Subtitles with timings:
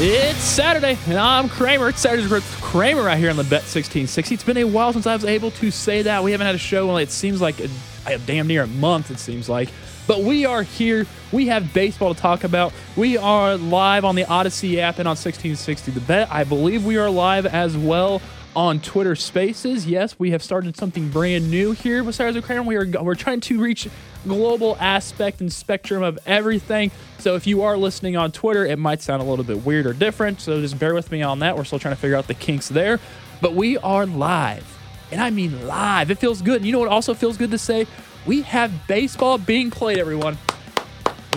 [0.00, 1.88] It's Saturday, and I'm Kramer.
[1.88, 4.32] It's Saturdays with Kramer right here on the Bet 1660.
[4.32, 6.22] It's been a while since I was able to say that.
[6.22, 7.68] We haven't had a show in, it seems like a,
[8.06, 9.70] a damn near a month, it seems like.
[10.06, 11.04] But we are here.
[11.32, 12.72] We have baseball to talk about.
[12.94, 16.30] We are live on the Odyssey app and on 1660 The Bet.
[16.30, 18.22] I believe we are live as well
[18.54, 19.84] on Twitter Spaces.
[19.84, 22.62] Yes, we have started something brand new here with with Kramer.
[22.62, 23.88] We are we're trying to reach
[24.26, 26.90] global aspect and spectrum of everything.
[27.18, 29.92] So if you are listening on Twitter, it might sound a little bit weird or
[29.92, 30.40] different.
[30.40, 31.56] So just bear with me on that.
[31.56, 33.00] We're still trying to figure out the kinks there.
[33.40, 34.78] But we are live.
[35.10, 36.10] And I mean live.
[36.10, 36.56] It feels good.
[36.56, 37.86] And you know what also feels good to say?
[38.26, 40.36] We have baseball being played, everyone.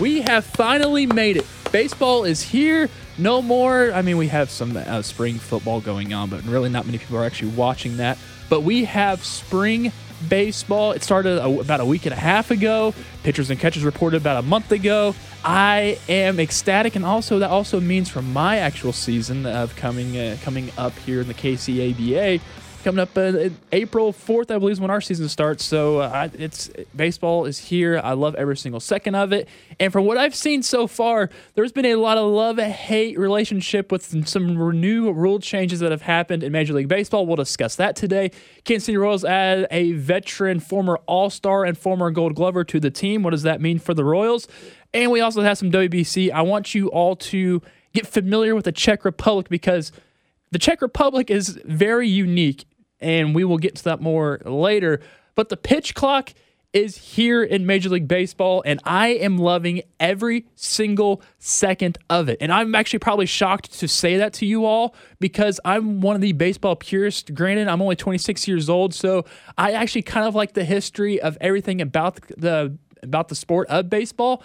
[0.00, 1.46] We have finally made it.
[1.70, 2.90] Baseball is here.
[3.18, 3.92] No more.
[3.92, 7.16] I mean, we have some uh, spring football going on, but really not many people
[7.16, 8.18] are actually watching that.
[8.50, 9.92] But we have spring
[10.28, 10.92] baseball.
[10.92, 12.94] It started a, about a week and a half ago.
[13.22, 15.14] Pitchers and catchers reported about a month ago.
[15.44, 20.36] I am ecstatic, and also that also means for my actual season of coming uh,
[20.42, 22.40] coming up here in the KCABA,
[22.82, 25.64] coming up uh, April 4th, I believe, is when our season starts.
[25.64, 28.00] So uh, it's baseball is here.
[28.02, 29.48] I love every single second of it.
[29.80, 33.92] And from what I've seen so far, there's been a lot of love hate relationship
[33.92, 37.26] with some new rule changes that have happened in Major League Baseball.
[37.26, 38.30] We'll discuss that today.
[38.64, 42.90] Kansas City Royals add a veteran, former All Star, and former Gold Glover to the
[42.90, 43.22] team.
[43.22, 44.48] What does that mean for the Royals?
[44.92, 46.30] And we also have some WBC.
[46.30, 49.92] I want you all to get familiar with the Czech Republic because
[50.50, 52.66] the Czech Republic is very unique
[53.02, 55.00] and we will get to that more later.
[55.34, 56.32] But the pitch clock
[56.72, 62.38] is here in Major League Baseball, and I am loving every single second of it.
[62.40, 66.22] And I'm actually probably shocked to say that to you all because I'm one of
[66.22, 67.30] the baseball purists.
[67.30, 69.26] Granted, I'm only 26 years old, so
[69.58, 73.90] I actually kind of like the history of everything about the about the sport of
[73.90, 74.42] baseball.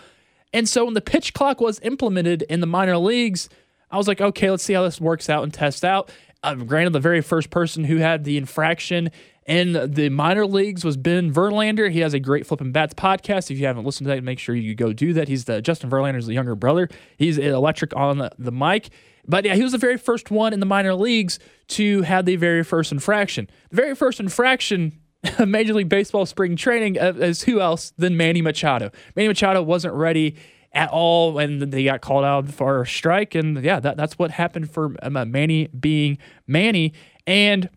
[0.52, 3.50] And so when the pitch clock was implemented in the minor leagues,
[3.92, 6.12] I was like, okay, let's see how this works out and test out.
[6.44, 9.10] Uh, granted, the very first person who had the infraction
[9.48, 11.90] in the minor leagues was Ben Verlander.
[11.90, 13.50] He has a great Flipping Bats podcast.
[13.50, 15.28] If you haven't listened to that, make sure you go do that.
[15.28, 16.90] He's the Justin Verlander's the younger brother.
[17.18, 18.90] He's electric on the, the mic.
[19.28, 21.40] But yeah, he was the very first one in the minor leagues
[21.70, 23.50] to have the very first infraction.
[23.70, 25.00] The very first infraction
[25.40, 28.92] of Major League Baseball spring training is who else than Manny Machado.
[29.16, 30.36] Manny Machado wasn't ready
[30.78, 33.34] at all, and they got called out for a strike.
[33.34, 36.94] And yeah, that, that's what happened for um, Manny being Manny.
[37.26, 37.68] And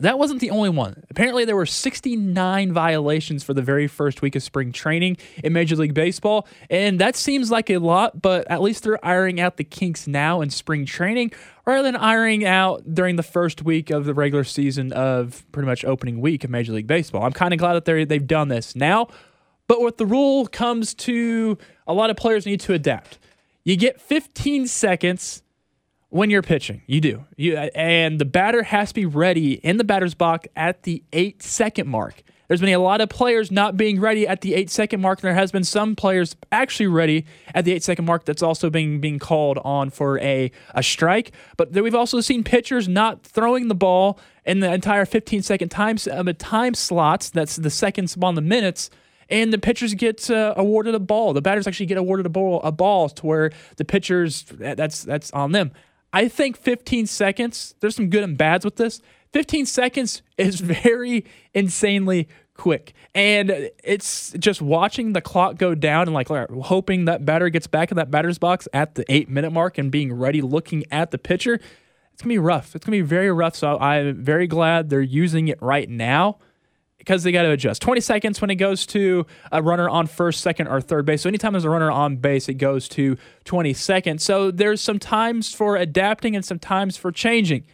[0.00, 1.04] that wasn't the only one.
[1.08, 5.76] Apparently, there were 69 violations for the very first week of spring training in Major
[5.76, 6.46] League Baseball.
[6.68, 10.40] And that seems like a lot, but at least they're ironing out the kinks now
[10.40, 11.30] in spring training
[11.66, 15.84] rather than ironing out during the first week of the regular season of pretty much
[15.84, 17.22] opening week of Major League Baseball.
[17.22, 19.06] I'm kind of glad that they've done this now.
[19.68, 23.18] But with the rule comes to a lot of players need to adapt.
[23.64, 25.42] You get 15 seconds
[26.08, 26.82] when you're pitching.
[26.86, 27.24] You do.
[27.36, 31.42] You and the batter has to be ready in the batter's box at the 8
[31.42, 32.22] second mark.
[32.48, 35.18] There's been a lot of players not being ready at the 8 second mark.
[35.18, 38.70] And there has been some players actually ready at the 8 second mark that's also
[38.70, 41.32] being being called on for a a strike.
[41.56, 45.96] But we've also seen pitchers not throwing the ball in the entire 15 second time
[46.10, 47.30] uh, time slots.
[47.30, 48.90] That's the seconds on the minutes
[49.28, 51.32] and the pitchers get uh, awarded a ball.
[51.32, 55.30] The batters actually get awarded a ball, a ball to where the pitchers that's that's
[55.32, 55.72] on them.
[56.12, 57.74] I think 15 seconds.
[57.80, 59.00] There's some good and bads with this.
[59.32, 66.14] 15 seconds is very insanely quick, and it's just watching the clock go down and
[66.14, 69.76] like hoping that batter gets back in that batter's box at the eight minute mark
[69.78, 71.60] and being ready, looking at the pitcher.
[72.14, 72.74] It's gonna be rough.
[72.74, 73.56] It's gonna be very rough.
[73.56, 76.38] So I'm very glad they're using it right now
[77.06, 77.80] because they got to adjust.
[77.82, 81.22] 20 seconds when it goes to a runner on first, second, or third base.
[81.22, 84.24] So anytime there's a runner on base, it goes to 20 seconds.
[84.24, 87.64] So there's some times for adapting and some times for changing.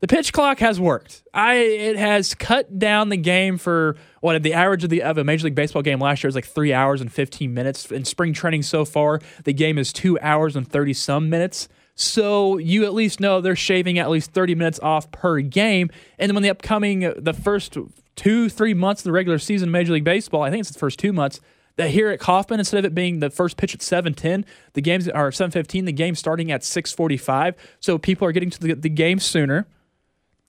[0.00, 1.22] The pitch clock has worked.
[1.32, 5.24] I it has cut down the game for what the average of the of a
[5.24, 7.92] Major League Baseball game last year is like three hours and 15 minutes.
[7.92, 11.68] In spring training so far, the game is two hours and 30 some minutes.
[11.94, 15.90] So you at least know they're shaving at least 30 minutes off per game.
[16.18, 17.76] And then when the upcoming the first
[18.16, 20.78] two, three months of the regular season of Major League Baseball, I think it's the
[20.78, 21.40] first two months,
[21.76, 25.08] that here at Kauffman, instead of it being the first pitch at 7:10, the games
[25.08, 27.54] are 7:15, the game starting at 6:45.
[27.80, 29.66] So people are getting to the, the game sooner.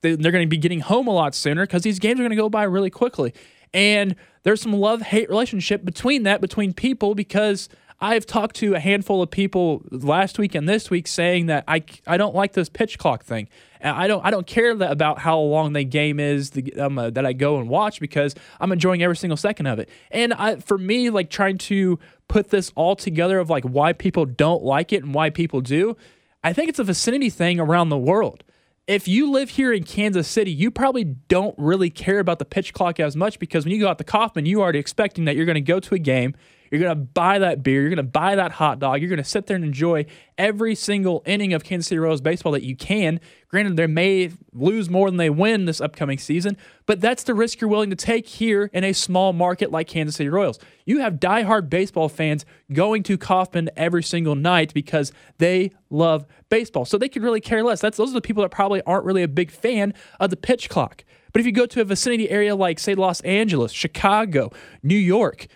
[0.02, 2.32] They, they're going to be getting home a lot sooner because these games are going
[2.32, 3.34] to go by really quickly.
[3.74, 7.70] And there's some love hate relationship between that between people because
[8.02, 11.84] I've talked to a handful of people last week and this week saying that I,
[12.08, 13.48] I don't like this pitch clock thing.
[13.84, 17.10] I don't I don't care that, about how long the game is the, um, uh,
[17.12, 19.90] that I go and watch because I'm enjoying every single second of it.
[20.10, 24.26] And I, for me, like trying to put this all together of like why people
[24.26, 25.96] don't like it and why people do,
[26.44, 28.44] I think it's a vicinity thing around the world.
[28.88, 32.74] If you live here in Kansas City, you probably don't really care about the pitch
[32.74, 35.36] clock as much because when you go out to Kauffman, you are already expecting that
[35.36, 36.36] you're going to go to a game,
[36.72, 37.82] you're going to buy that beer.
[37.82, 39.02] You're going to buy that hot dog.
[39.02, 40.06] You're going to sit there and enjoy
[40.38, 43.20] every single inning of Kansas City Royals baseball that you can.
[43.50, 47.60] Granted, they may lose more than they win this upcoming season, but that's the risk
[47.60, 50.60] you're willing to take here in a small market like Kansas City Royals.
[50.86, 56.86] You have diehard baseball fans going to Kauffman every single night because they love baseball.
[56.86, 57.82] So they could really care less.
[57.82, 60.70] That's those are the people that probably aren't really a big fan of the pitch
[60.70, 61.04] clock.
[61.34, 64.52] But if you go to a vicinity area like, say, Los Angeles, Chicago,
[64.84, 65.48] New York,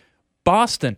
[0.44, 0.98] Boston,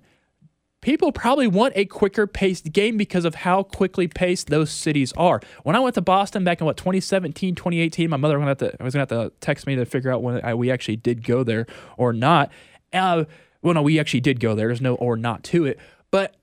[0.87, 5.41] people probably want a quicker paced game because of how quickly paced those cities are.
[5.63, 8.77] When I went to Boston back in what 2017, 2018, my mother was going to,
[8.81, 11.43] was to have to text me to figure out when I, we actually did go
[11.43, 11.67] there
[11.97, 12.53] or not.
[12.93, 13.25] Uh,
[13.61, 14.67] well, no, we actually did go there.
[14.67, 15.77] There's no or not to it,
[16.09, 16.37] but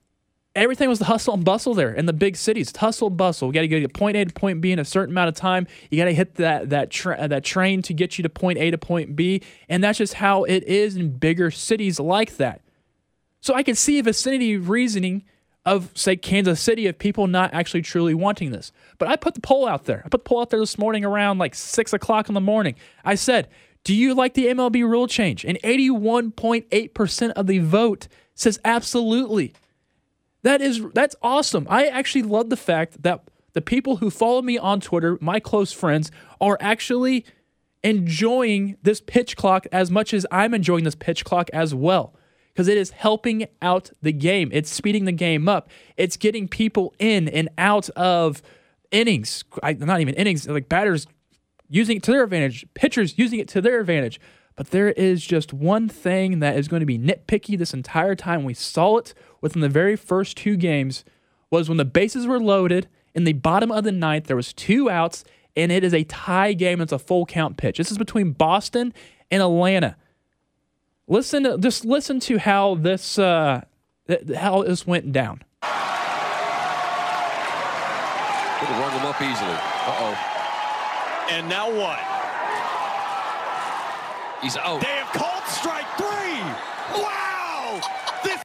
[0.55, 2.69] everything was the hustle and bustle there in the big cities.
[2.69, 3.47] It's hustle and bustle.
[3.47, 5.33] We got to get to point A to point B in a certain amount of
[5.33, 5.65] time.
[5.89, 8.69] You got to hit that that tra- that train to get you to point A
[8.69, 12.61] to point B, and that's just how it is in bigger cities like that.
[13.45, 15.23] So I can see a vicinity reasoning
[15.67, 18.71] of, say, Kansas City of people not actually truly wanting this.
[18.97, 20.01] But I put the poll out there.
[20.03, 22.73] I put the poll out there this morning around like six o'clock in the morning.
[23.03, 23.47] I said,
[23.83, 25.45] Do you like the MLB rule change?
[25.45, 29.53] And 81.8% of the vote says absolutely.
[30.41, 31.67] That is that's awesome.
[31.69, 35.71] I actually love the fact that the people who follow me on Twitter, my close
[35.71, 36.09] friends,
[36.41, 37.25] are actually
[37.83, 42.15] enjoying this pitch clock as much as I'm enjoying this pitch clock as well
[42.55, 44.49] because it is helping out the game.
[44.53, 45.69] It's speeding the game up.
[45.97, 48.41] It's getting people in and out of
[48.91, 49.43] innings.
[49.61, 51.05] I, not even innings, like batters
[51.69, 54.21] using it to their advantage, pitchers using it to their advantage.
[54.55, 58.45] But there is just one thing that is going to be nitpicky this entire time.
[58.45, 61.03] We saw it within the very first two games
[61.51, 64.89] was when the bases were loaded in the bottom of the ninth, there was two
[64.89, 65.23] outs,
[65.55, 66.81] and it is a tie game.
[66.81, 67.77] It's a full count pitch.
[67.77, 68.93] This is between Boston
[69.29, 69.95] and Atlanta.
[71.07, 73.61] Listen, to, just listen to how this uh,
[74.35, 75.43] how this went down.
[78.59, 79.51] Could have rung them up easily.
[79.51, 80.17] Uh oh.
[81.29, 81.99] And now what?
[84.41, 84.81] He's out.
[84.81, 86.41] They have called strike three.
[87.01, 87.81] Wow!
[88.23, 88.41] This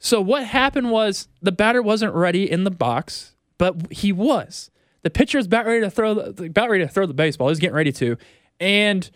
[0.00, 4.70] So what happened was the batter wasn't ready in the box, but he was.
[5.02, 7.48] The pitcher was about ready to throw the about ready to throw the baseball.
[7.48, 8.16] He was getting ready to,
[8.58, 9.08] and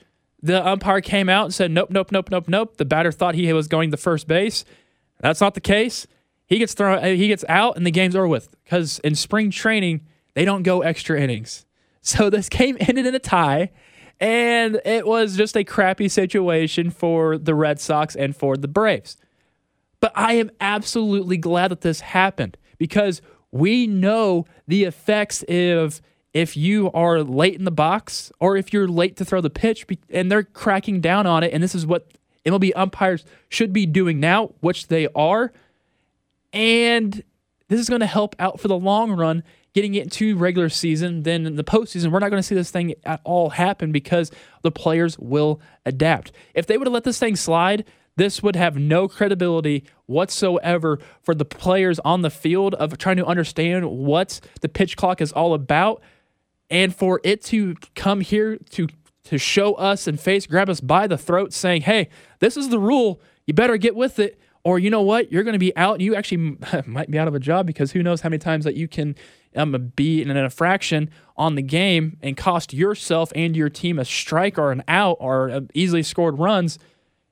[0.42, 2.76] the umpire came out and said, nope, nope, nope, nope, nope.
[2.76, 4.64] The batter thought he was going to first base.
[5.20, 6.06] That's not the case.
[6.46, 8.48] He gets thrown, uh, he gets out, and the game's over with.
[8.64, 11.64] Because in spring training, they don't go extra innings.
[12.00, 13.70] So this game ended in a tie,
[14.18, 19.18] and it was just a crappy situation for the Red Sox and for the Braves.
[20.00, 23.20] But I am absolutely glad that this happened because
[23.50, 26.00] we know the effects of
[26.38, 29.84] if you are late in the box or if you're late to throw the pitch
[30.08, 32.12] and they're cracking down on it and this is what
[32.46, 35.52] MLB umpires should be doing now, which they are.
[36.52, 37.24] And
[37.66, 39.42] this is going to help out for the long run
[39.74, 41.24] getting it into regular season.
[41.24, 44.30] Then in the postseason, we're not going to see this thing at all happen because
[44.62, 46.30] the players will adapt.
[46.54, 51.34] If they would have let this thing slide, this would have no credibility whatsoever for
[51.34, 55.52] the players on the field of trying to understand what the pitch clock is all
[55.52, 56.00] about
[56.70, 58.88] and for it to come here to
[59.24, 62.08] to show us and face grab us by the throat saying hey
[62.40, 63.20] this is the rule.
[63.46, 65.32] You better get with it or you know what?
[65.32, 66.00] You're going to be out.
[66.00, 68.74] You actually might be out of a job because who knows how many times that
[68.74, 69.16] you can
[69.56, 74.04] um, be in an infraction on the game and cost yourself and your team a
[74.04, 76.78] strike or an out or uh, easily scored runs.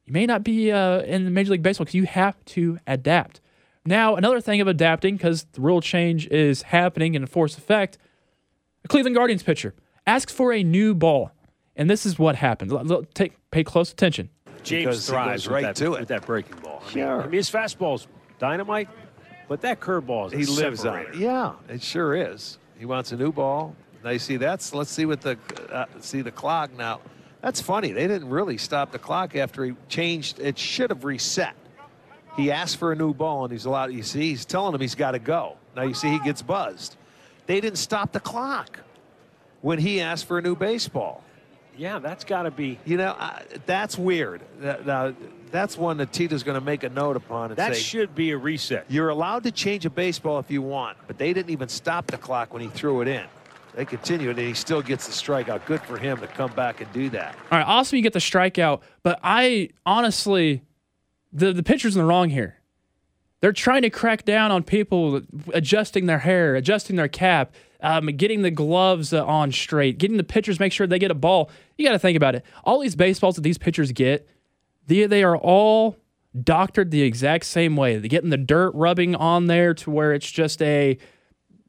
[0.07, 3.40] You may not be uh, in major league baseball because you have to adapt.
[3.85, 7.99] Now another thing of adapting because the rule change is happening in force effect
[8.87, 9.75] a Cleveland Guardians pitcher
[10.07, 11.33] asks for a new ball,
[11.75, 12.73] and this is what happens.
[13.14, 14.31] Take pay close attention.
[14.62, 16.00] James because thrives right with, that, to it.
[16.00, 16.83] with that breaking ball.
[16.87, 17.16] I sure.
[17.16, 18.07] Mean, I mean, his fastball's
[18.38, 18.88] dynamite,
[19.49, 21.00] but that curveball is he lives on.
[21.00, 21.16] It.
[21.16, 22.59] Yeah, it sure is.
[22.78, 23.75] He wants a new ball.
[24.05, 24.73] Now you see that's.
[24.73, 25.37] Let's see what the
[25.73, 27.00] uh, see the clock now.
[27.43, 27.90] That's funny.
[27.90, 30.38] They didn't really stop the clock after he changed.
[30.38, 31.55] It should have reset.
[32.37, 33.93] He asked for a new ball, and he's allowed.
[33.93, 35.57] You see, he's telling him he's got to go.
[35.75, 36.97] Now you see he gets buzzed.
[37.47, 38.81] They didn't stop the clock
[39.61, 41.23] when he asked for a new baseball.
[41.79, 42.79] Yeah, that's got to be.
[42.85, 43.17] You know,
[43.67, 44.43] that's weird.
[44.61, 45.15] Now,
[45.50, 47.55] that's one that Tito's going to make a note upon.
[47.55, 48.87] that say, should be a reset.
[48.88, 52.19] You're allowed to change a baseball if you want, but they didn't even stop the
[52.19, 53.26] clock when he threw it in.
[53.75, 55.67] They continued, and he still gets the strikeout.
[55.67, 57.37] Good for him to come back and do that.
[57.53, 60.62] All right, awesome you get the strikeout, but I honestly,
[61.31, 62.56] the, the pitcher's in the wrong here.
[63.47, 65.23] They're trying to crack down on people
[65.55, 70.25] adjusting their hair, adjusting their cap, um, getting the gloves uh, on straight, getting the
[70.25, 71.49] pitchers make sure they get a ball.
[71.79, 72.45] You got to think about it.
[72.65, 74.29] All these baseballs that these pitchers get,
[74.88, 75.97] they, they are all
[76.43, 77.97] doctored the exact same way.
[77.99, 80.99] They're getting the dirt rubbing on there to where it's just a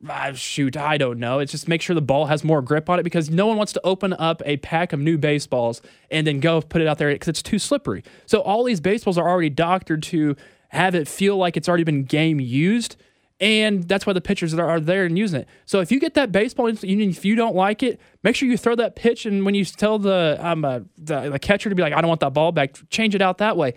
[0.10, 1.38] uh, shoot, I don't know.
[1.38, 3.74] It's just make sure the ball has more grip on it because no one wants
[3.74, 7.12] to open up a pack of new baseballs and then go put it out there
[7.12, 8.04] because it's too slippery.
[8.26, 10.36] So all these baseballs are already doctored to
[10.70, 12.96] have it feel like it's already been game used.
[13.40, 15.48] And that's why the pitchers are, there and using it.
[15.66, 18.74] So if you get that baseball, if you don't like it, make sure you throw
[18.76, 19.28] that pitch.
[19.28, 22.08] And when you tell the, um, uh, the, the catcher to be like, I don't
[22.08, 23.76] want that ball back, change it out that way.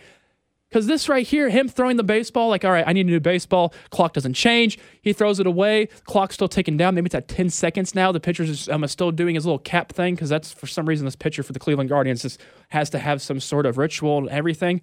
[0.71, 3.19] Because this right here, him throwing the baseball, like, all right, I need a new
[3.19, 3.75] baseball.
[3.91, 4.79] Clock doesn't change.
[5.03, 5.89] He throws it away.
[6.05, 6.95] Clock's still ticking down.
[6.95, 8.13] Maybe it's at 10 seconds now.
[8.13, 11.17] The pitcher's um, still doing his little cap thing because that's for some reason this
[11.17, 14.81] pitcher for the Cleveland Guardians just has to have some sort of ritual and everything.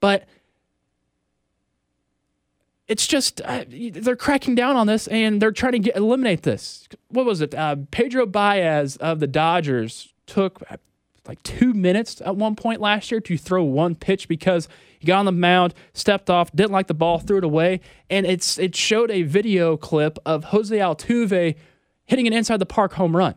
[0.00, 0.28] But
[2.88, 6.88] it's just uh, they're cracking down on this and they're trying to get, eliminate this.
[7.08, 7.54] What was it?
[7.54, 10.62] Uh, Pedro Baez of the Dodgers took
[11.26, 14.66] like two minutes at one point last year to throw one pitch because
[14.98, 18.26] he got on the mound, stepped off, didn't like the ball, threw it away, and
[18.26, 21.54] it's it showed a video clip of Jose Altuve
[22.06, 23.34] hitting an inside the park home run.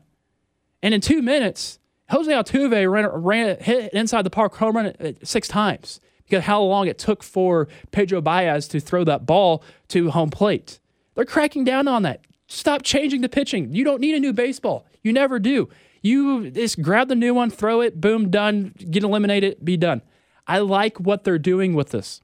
[0.81, 1.77] And in two minutes,
[2.09, 5.99] Jose Altuve ran, ran hit inside the park home run six times
[6.31, 10.79] because how long it took for Pedro Baez to throw that ball to home plate.
[11.13, 12.21] They're cracking down on that.
[12.47, 13.73] Stop changing the pitching.
[13.73, 14.85] You don't need a new baseball.
[15.03, 15.67] You never do.
[16.01, 20.01] You just grab the new one, throw it, boom, done, get eliminated, be done.
[20.47, 22.21] I like what they're doing with this.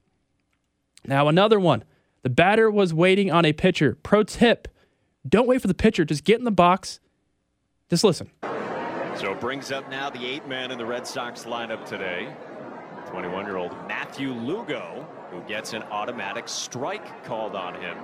[1.06, 1.84] Now, another one.
[2.22, 3.98] The batter was waiting on a pitcher.
[4.02, 4.68] Pro tip
[5.28, 6.06] don't wait for the pitcher.
[6.06, 6.98] Just get in the box.
[7.90, 8.30] Just listen.
[8.42, 12.28] So it brings up now the eight man in the Red Sox lineup today.
[13.08, 17.96] 21 year old Matthew Lugo, who gets an automatic strike called on him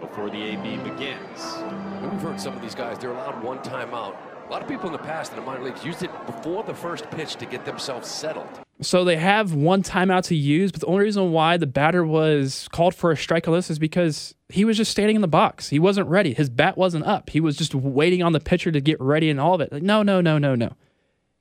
[0.00, 1.62] before the AB begins.
[2.02, 4.92] We've heard some of these guys, they're allowed one timeout a lot of people in
[4.92, 8.06] the past in the minor leagues used it before the first pitch to get themselves
[8.08, 8.48] settled.
[8.82, 12.68] So they have one timeout to use, but the only reason why the batter was
[12.72, 15.68] called for a strike on this is because he was just standing in the box.
[15.68, 16.34] He wasn't ready.
[16.34, 17.30] His bat wasn't up.
[17.30, 19.72] He was just waiting on the pitcher to get ready and all of it.
[19.72, 20.72] Like, no, no, no, no, no.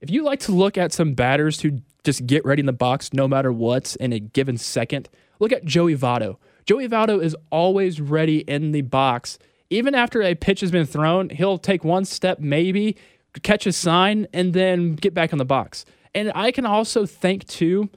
[0.02, 3.14] If you like to look at some batters who just get ready in the box
[3.14, 6.38] no matter what in a given second, look at Joey Votto.
[6.66, 9.38] Joey Votto is always ready in the box
[9.72, 12.98] even after a pitch has been thrown, he'll take one step, maybe
[13.42, 15.86] catch a sign, and then get back on the box.
[16.14, 17.90] And I can also think too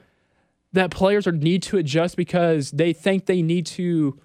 [0.72, 4.18] that players are need to adjust because they think they need to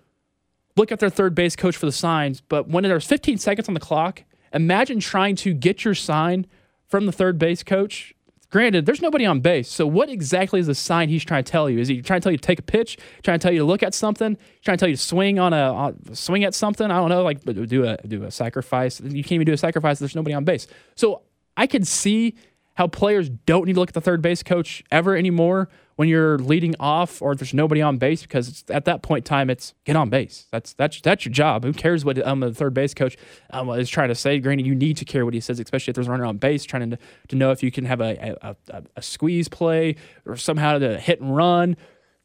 [0.77, 2.39] look at their third base coach for the signs.
[2.39, 6.45] But when there's 15 seconds on the clock, imagine trying to get your sign
[6.89, 8.13] from the third base coach
[8.51, 9.69] Granted, there's nobody on base.
[9.69, 11.79] So what exactly is the sign he's trying to tell you?
[11.79, 12.97] Is he trying to tell you to take a pitch?
[13.21, 14.37] Trying to tell you to look at something?
[14.63, 16.89] Trying to tell you to swing on a on, swing at something?
[16.89, 17.21] I don't know.
[17.21, 18.99] Like do a do a sacrifice.
[19.01, 19.97] You can't even do a sacrifice.
[19.97, 20.65] If there's nobody on base.
[20.95, 21.21] So
[21.55, 22.35] I could see
[22.73, 25.69] how players don't need to look at the third base coach ever anymore
[25.99, 29.27] when you're leading off or if there's nobody on base because at that point in
[29.27, 30.47] time it's get on base.
[30.49, 31.65] That's that's that's your job.
[31.65, 33.17] Who cares what um, the third base coach
[33.49, 34.39] um, is trying to say?
[34.39, 36.63] Granted, you need to care what he says, especially if there's a runner on base,
[36.63, 40.37] trying to to know if you can have a a, a, a squeeze play or
[40.37, 41.75] somehow to hit and run,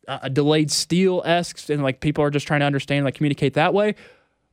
[0.07, 3.75] a delayed steal esque, and like people are just trying to understand like communicate that
[3.75, 3.97] way.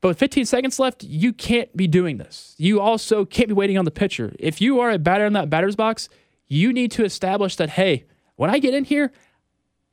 [0.02, 2.56] But with 15 seconds left, you can't be doing this.
[2.58, 4.34] You also can't be waiting on the pitcher.
[4.40, 6.10] If you are a batter in that batter's box,
[6.48, 8.06] you need to establish that hey
[8.42, 9.12] when I get in here,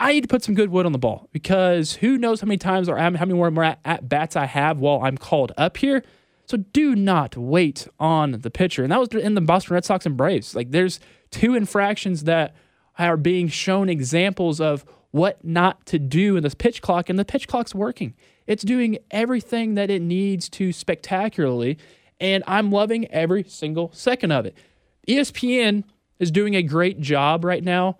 [0.00, 2.56] I need to put some good wood on the ball because who knows how many
[2.56, 6.02] times or how many more at, at bats I have while I'm called up here.
[6.46, 8.82] So do not wait on the pitcher.
[8.82, 10.56] And that was in the Boston Red Sox and Braves.
[10.56, 10.98] Like there's
[11.30, 12.56] two infractions that
[12.98, 17.26] are being shown examples of what not to do in this pitch clock, and the
[17.26, 18.14] pitch clock's working.
[18.46, 21.76] It's doing everything that it needs to spectacularly,
[22.18, 24.56] and I'm loving every single second of it.
[25.06, 25.84] ESPN
[26.18, 27.98] is doing a great job right now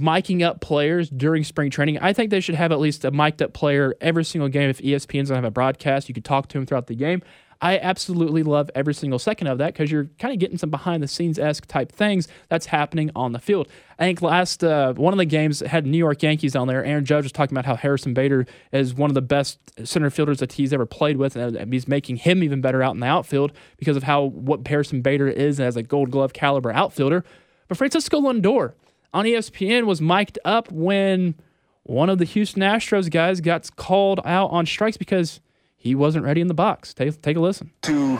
[0.00, 1.98] miking up players during spring training.
[1.98, 4.68] I think they should have at least a mic'd up player every single game.
[4.68, 7.22] If ESPN's gonna have a broadcast, you could talk to him throughout the game.
[7.64, 11.02] I absolutely love every single second of that because you're kind of getting some behind
[11.02, 13.68] the scenes esque type things that's happening on the field.
[13.98, 16.84] I think last uh, one of the games had New York Yankees on there.
[16.84, 20.40] Aaron Judge was talking about how Harrison Bader is one of the best center fielders
[20.40, 23.52] that he's ever played with, and he's making him even better out in the outfield
[23.78, 27.24] because of how what Harrison Bader is as a Gold Glove caliber outfielder.
[27.68, 28.74] But Francisco Lindor,
[29.14, 31.36] on ESPN was mic'd up when
[31.84, 35.40] one of the Houston Astros guys got called out on strikes because
[35.76, 36.92] he wasn't ready in the box.
[36.92, 37.70] Take, take a listen.
[37.82, 38.18] To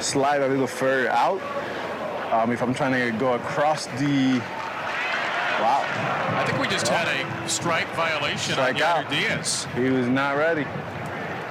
[0.00, 1.40] slide a little further out,
[2.32, 4.40] um, if I'm trying to go across the
[5.60, 5.84] Wow.
[6.34, 9.10] I think we just had a strike violation Strike on Yainer out.
[9.10, 9.68] Diaz.
[9.76, 10.66] He was not ready.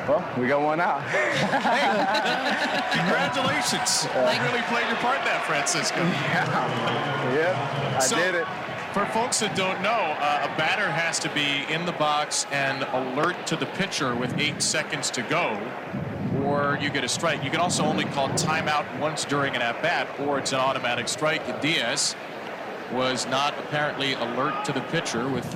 [0.08, 1.02] Well, we got one out.
[2.92, 4.06] Congratulations.
[4.06, 5.98] you really played your part there, Francisco.
[7.34, 8.48] yeah, I So- did it.
[8.94, 9.90] For folks that don't know,
[10.20, 14.38] uh, a batter has to be in the box and alert to the pitcher with
[14.38, 15.58] eight seconds to go,
[16.44, 17.42] or you get a strike.
[17.42, 21.08] You can also only call timeout once during an at bat, or it's an automatic
[21.08, 21.62] strike.
[21.62, 22.18] Diaz
[22.92, 25.56] was not apparently alert to the pitcher with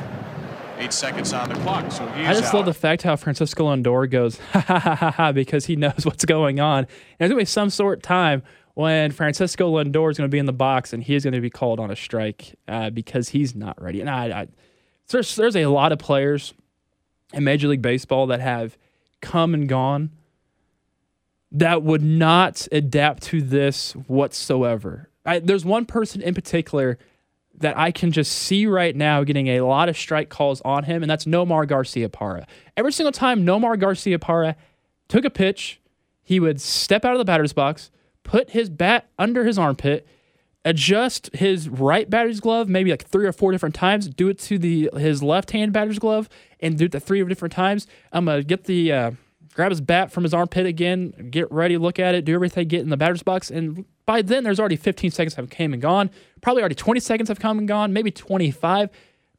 [0.78, 2.54] eight seconds on the clock, so he's I just out.
[2.56, 6.06] love the fact how Francisco Lindor goes ha ha ha ha ha because he knows
[6.06, 6.80] what's going on.
[6.80, 6.88] And
[7.20, 10.54] there's gonna be some sort of time when Francisco Lindor is gonna be in the
[10.54, 14.02] box and he is gonna be called on a strike uh, because he's not ready.
[14.02, 14.48] And I, I
[15.10, 16.54] there's there's a lot of players
[17.34, 18.78] in Major League Baseball that have
[19.22, 20.12] come and gone
[21.52, 25.10] that would not adapt to this whatsoever.
[25.26, 27.00] I, there's one person in particular
[27.60, 31.04] that I can just see right now getting a lot of strike calls on him,
[31.04, 32.46] and that's Nomar Garciaparra.
[32.76, 34.56] Every single time Nomar Garciaparra
[35.08, 35.80] took a pitch,
[36.24, 37.92] he would step out of the batter's box,
[38.24, 40.08] put his bat under his armpit,
[40.66, 44.58] adjust his right batter's glove maybe like three or four different times, do it to
[44.58, 46.28] the his left hand batter's glove,
[46.60, 47.88] and do it the three different times.
[48.12, 49.12] I'm gonna get the uh,
[49.56, 52.82] grab his bat from his armpit again, get ready, look at it, do everything, get
[52.82, 56.12] in the batter's box, and by then there's already 15 seconds have came and gone.
[56.42, 58.90] Probably already 20 seconds have come and gone, maybe 25.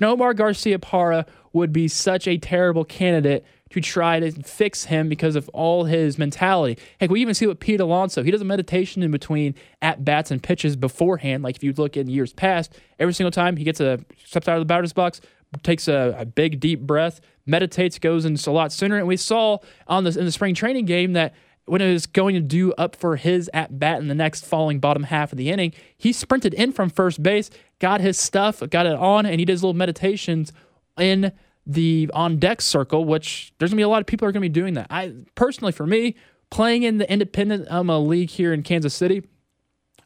[0.00, 5.48] Nomar Garciaparra would be such a terrible candidate to try to fix him because of
[5.50, 6.80] all his mentality.
[7.00, 10.30] Heck, we even see what Pete Alonso, he does a meditation in between at bats
[10.30, 11.42] and pitches beforehand.
[11.42, 14.56] Like if you look in years past, every single time he gets a steps out
[14.56, 15.20] of the batter's box,
[15.62, 18.96] takes a, a big deep breath, meditates, goes in a lot sooner.
[18.96, 21.34] And we saw on this in the spring training game that
[21.66, 24.78] when it was going to do up for his at bat in the next falling
[24.78, 27.50] bottom half of the inning, he sprinted in from first base,
[27.80, 30.52] got his stuff, got it on, and he did his little meditations
[30.98, 31.32] in
[31.66, 34.48] the on deck circle, which there's gonna be a lot of people are gonna be
[34.48, 34.86] doing that.
[34.90, 36.14] I personally, for me,
[36.50, 39.24] playing in the independent um, league here in Kansas City,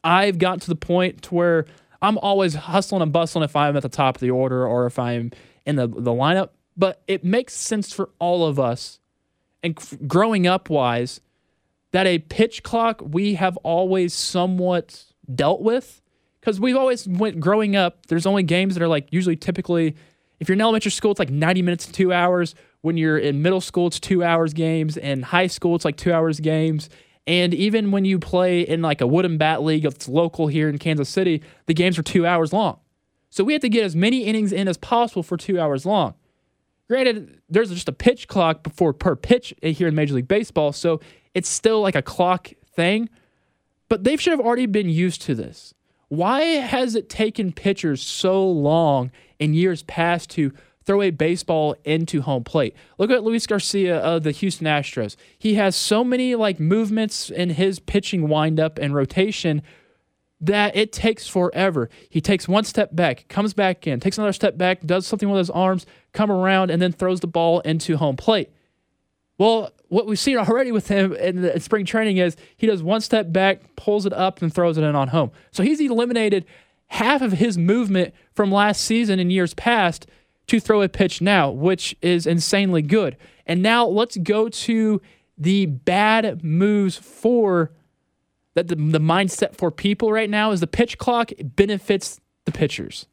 [0.03, 1.65] I've gotten to the point to where
[2.01, 4.97] I'm always hustling and bustling if I'm at the top of the order or if
[4.97, 5.31] I'm
[5.65, 6.49] in the the lineup.
[6.77, 8.99] But it makes sense for all of us,
[9.61, 11.21] and f- growing up wise,
[11.91, 16.01] that a pitch clock we have always somewhat dealt with
[16.39, 18.05] because we've always went growing up.
[18.07, 19.95] There's only games that are like usually typically
[20.41, 22.55] if you're in elementary school, it's like 90 minutes to two hours.
[22.81, 24.97] When you're in middle school, it's two hours games.
[24.97, 26.89] In high school, it's like two hours games.
[27.27, 30.77] And even when you play in like a wooden bat league that's local here in
[30.77, 32.79] Kansas City, the games are two hours long.
[33.29, 36.15] So we have to get as many innings in as possible for two hours long.
[36.89, 40.99] Granted, there's just a pitch clock before per pitch here in Major League Baseball, so
[41.33, 43.07] it's still like a clock thing.
[43.87, 45.73] But they should have already been used to this.
[46.09, 50.51] Why has it taken pitchers so long in years past to
[50.85, 52.75] throw a baseball into home plate?
[52.97, 55.15] Look at Luis Garcia of the Houston Astros.
[55.37, 59.61] He has so many like movements in his pitching windup and rotation
[60.41, 61.89] that it takes forever.
[62.09, 65.37] He takes one step back, comes back in, takes another step back, does something with
[65.37, 68.49] his arms, come around, and then throws the ball into home plate.
[69.37, 73.31] Well, what we've seen already with him in, spring training is he does one step
[73.31, 75.31] back, pulls it up, and throws it in on home.
[75.51, 76.45] So he's eliminated
[76.87, 80.07] half of his movement from last season and years past
[80.47, 83.17] to throw a pitch now, which is insanely good.
[83.45, 85.01] And now let's go to
[85.37, 87.71] the bad moves for
[88.53, 93.07] that the, the mindset for people right now is the pitch clock benefits the pitchers.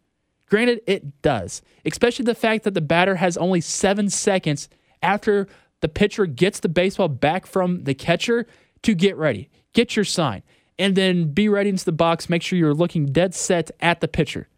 [0.49, 4.69] Granted, it does, especially the fact that the batter has only seven seconds
[5.03, 5.47] after
[5.81, 8.47] the pitcher gets the baseball back from the catcher
[8.83, 10.43] to get ready, get your sign,
[10.79, 12.29] and then be ready into the box.
[12.29, 14.49] Make sure you're looking dead set at the pitcher.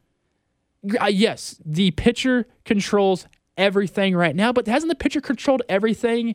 [1.00, 6.34] Uh, yes, the pitcher controls everything right now, but hasn't the pitcher controlled everything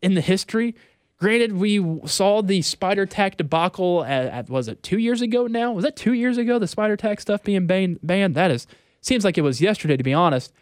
[0.00, 0.74] in the history?
[1.18, 5.72] Granted, we saw the spider tack debacle at, at, was it two years ago now?
[5.72, 6.60] Was that two years ago?
[6.60, 7.98] The spider tack stuff being banned.
[8.02, 8.36] banned?
[8.36, 8.68] That is
[9.00, 10.52] seems like it was yesterday, to be honest.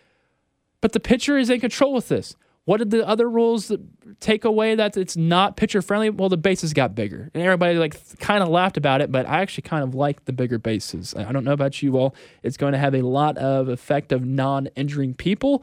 [0.80, 2.36] But the pitcher is in control with this.
[2.66, 3.70] What did the other rules
[4.18, 6.10] take away that it's not pitcher friendly?
[6.10, 9.12] Well, the bases got bigger, and everybody like kind of laughed about it.
[9.12, 11.14] But I actually kind of like the bigger bases.
[11.14, 12.16] I don't know about you all.
[12.42, 15.62] It's going to have a lot of effect of non-injuring people,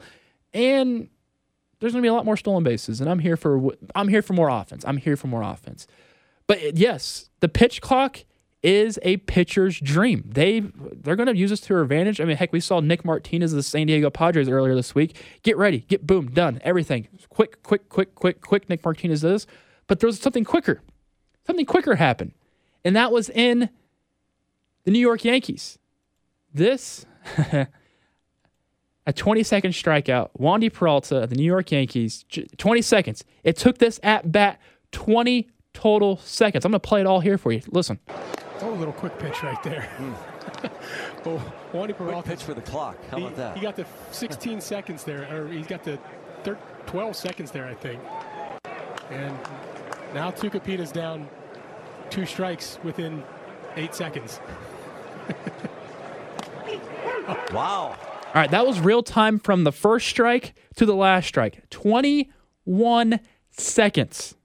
[0.54, 1.10] and
[1.78, 3.02] there's going to be a lot more stolen bases.
[3.02, 4.82] And I'm here for I'm here for more offense.
[4.86, 5.86] I'm here for more offense.
[6.46, 8.24] But yes, the pitch clock
[8.64, 10.24] is a pitcher's dream.
[10.26, 12.18] They they're going to use this to their advantage.
[12.18, 15.16] I mean, heck, we saw Nick Martinez of the San Diego Padres earlier this week.
[15.42, 17.06] Get ready, get boom, done, everything.
[17.28, 18.68] Quick, quick, quick, quick, quick.
[18.70, 19.46] Nick Martinez does,
[19.86, 20.80] but there was something quicker.
[21.46, 22.32] Something quicker happened,
[22.84, 23.68] and that was in
[24.84, 25.78] the New York Yankees.
[26.54, 27.04] This
[29.06, 30.30] a 20 second strikeout.
[30.40, 32.24] Wandy Peralta of the New York Yankees,
[32.56, 33.24] 20 seconds.
[33.42, 34.58] It took this at bat
[34.92, 36.64] 20 total seconds.
[36.64, 37.60] I'm going to play it all here for you.
[37.68, 37.98] Listen.
[38.60, 39.88] Oh, a little quick pitch right there.
[39.98, 40.14] Mm.
[41.26, 42.22] oh, Wandy Peralta.
[42.22, 42.96] Quick pitch for the clock.
[43.10, 43.56] How he, about that?
[43.56, 45.98] He got the 16 seconds there, or he's got the
[46.86, 48.00] 12 seconds there, I think.
[49.10, 49.36] And
[50.14, 51.28] now Tucupita's down
[52.10, 53.22] two strikes within
[53.76, 54.40] eight seconds.
[57.52, 57.96] wow.
[57.98, 61.68] All right, that was real time from the first strike to the last strike.
[61.70, 64.36] 21 seconds.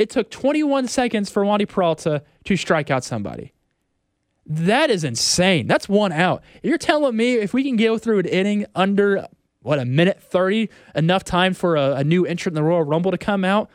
[0.00, 3.52] It took 21 seconds for Wandy Peralta to strike out somebody.
[4.46, 5.66] That is insane.
[5.66, 6.42] That's one out.
[6.62, 9.26] You're telling me if we can go through an inning under,
[9.60, 13.10] what, a minute 30, enough time for a, a new entrant in the Royal Rumble
[13.10, 13.68] to come out,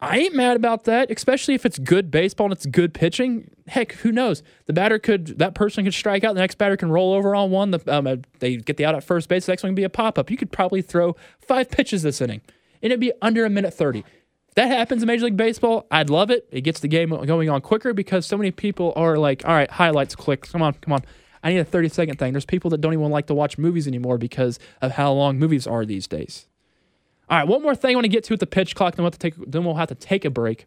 [0.00, 3.48] I ain't mad about that, especially if it's good baseball and it's good pitching.
[3.68, 4.42] Heck, who knows?
[4.64, 6.34] The batter could, that person could strike out.
[6.34, 7.70] The next batter can roll over on one.
[7.70, 9.46] The, um, uh, they get the out at first base.
[9.46, 10.28] The next one can be a pop up.
[10.28, 12.40] You could probably throw five pitches this inning,
[12.82, 14.02] and it'd be under a minute 30.
[14.56, 16.48] That happens in Major League Baseball, I'd love it.
[16.50, 19.70] It gets the game going on quicker because so many people are like, all right,
[19.70, 20.50] highlights, click.
[20.50, 21.02] Come on, come on.
[21.42, 22.32] I need a 30 second thing.
[22.32, 25.66] There's people that don't even like to watch movies anymore because of how long movies
[25.66, 26.46] are these days.
[27.28, 29.02] All right, one more thing I want to get to with the pitch clock, then
[29.02, 30.66] we'll have to take, then we'll have to take a break.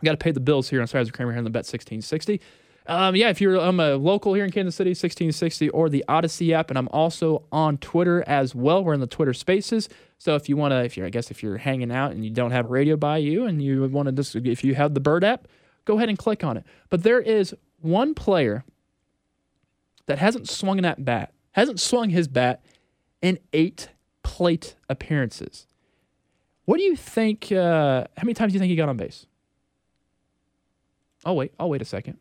[0.00, 2.40] We got to pay the bills here on Saturdays Kramer here on the Bet 1660.
[2.86, 6.52] Um, yeah, if you're I'm a local here in Kansas City, 1660 or the Odyssey
[6.52, 8.82] app, and I'm also on Twitter as well.
[8.82, 9.88] We're in the Twitter Spaces,
[10.22, 12.30] so if you want to, if you're I guess if you're hanging out and you
[12.30, 15.24] don't have radio by you and you want to just if you have the Bird
[15.24, 15.48] app,
[15.84, 16.64] go ahead and click on it.
[16.90, 18.64] But there is one player
[20.06, 22.62] that hasn't swung that bat, hasn't swung his bat
[23.20, 23.88] in eight
[24.22, 25.66] plate appearances.
[26.66, 27.50] What do you think?
[27.50, 29.26] Uh, how many times do you think he got on base?
[31.24, 32.18] Oh wait, I'll wait a second.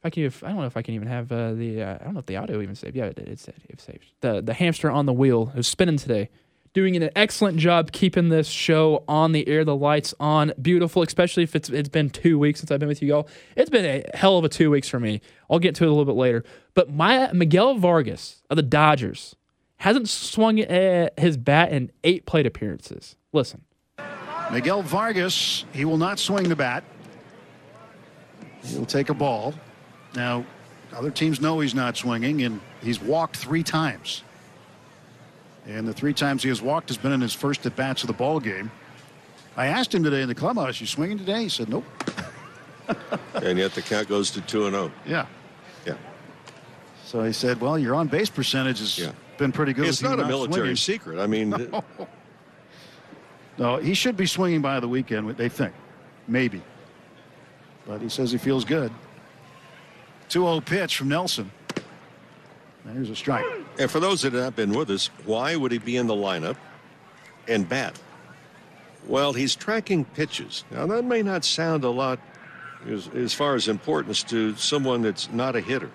[0.00, 1.82] If I can, if, I don't know if I can even have uh, the.
[1.82, 2.96] Uh, I don't know if the audio even saved.
[2.96, 4.12] Yeah, it, it, it, it saved.
[4.22, 6.30] The the hamster on the wheel is spinning today,
[6.72, 9.62] doing an excellent job keeping this show on the air.
[9.62, 11.02] The lights on, beautiful.
[11.02, 13.28] Especially if it's it's been two weeks since I've been with you all.
[13.56, 15.20] It's been a hell of a two weeks for me.
[15.50, 16.44] I'll get to it a little bit later.
[16.72, 19.36] But my Miguel Vargas of the Dodgers
[19.76, 23.16] hasn't swung uh, his bat in eight plate appearances.
[23.34, 23.64] Listen.
[24.50, 26.84] Miguel Vargas, he will not swing the bat.
[28.62, 29.54] He'll take a ball.
[30.14, 30.44] Now,
[30.92, 34.22] other teams know he's not swinging, and he's walked three times.
[35.66, 38.08] And the three times he has walked has been in his first at bats of
[38.08, 38.70] the ball game.
[39.56, 41.84] I asked him today in the clubhouse, "You swinging today?" He said, "Nope."
[43.34, 44.90] and yet the count goes to two and zero.
[44.94, 45.08] Oh.
[45.08, 45.26] Yeah.
[45.86, 45.94] Yeah.
[47.04, 49.88] So he said, "Well, your on base percentage has yeah been pretty good.
[49.88, 50.76] It's not a military swinging.
[50.76, 51.18] secret.
[51.18, 51.84] I mean, no.
[53.58, 55.28] no, he should be swinging by the weekend.
[55.30, 55.72] They think,
[56.28, 56.62] maybe,
[57.86, 58.92] but he says he feels good.
[60.30, 61.50] 2-0 pitch from Nelson.
[62.84, 63.44] There's a strike.
[63.78, 66.14] And for those that have not been with us, why would he be in the
[66.14, 66.56] lineup
[67.46, 67.98] and bat?
[69.06, 70.64] Well, he's tracking pitches.
[70.70, 72.18] Now, that may not sound a lot
[72.88, 75.90] as, as far as importance to someone that's not a hitter.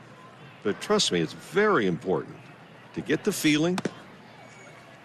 [0.64, 2.36] But trust me, it's very important
[2.94, 3.78] to get the feeling,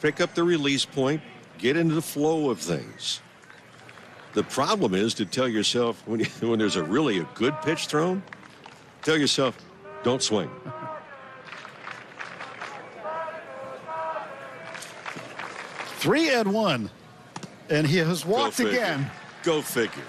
[0.01, 1.23] pick up the release point,
[1.59, 3.21] get into the flow of things.
[4.33, 7.87] The problem is to tell yourself when, you, when there's a really a good pitch
[7.87, 8.23] thrown,
[9.03, 9.59] tell yourself,
[10.03, 10.51] don't swing.
[15.99, 16.91] Three and one,
[17.69, 19.11] and he has walked Go again.
[19.43, 20.03] Go figure.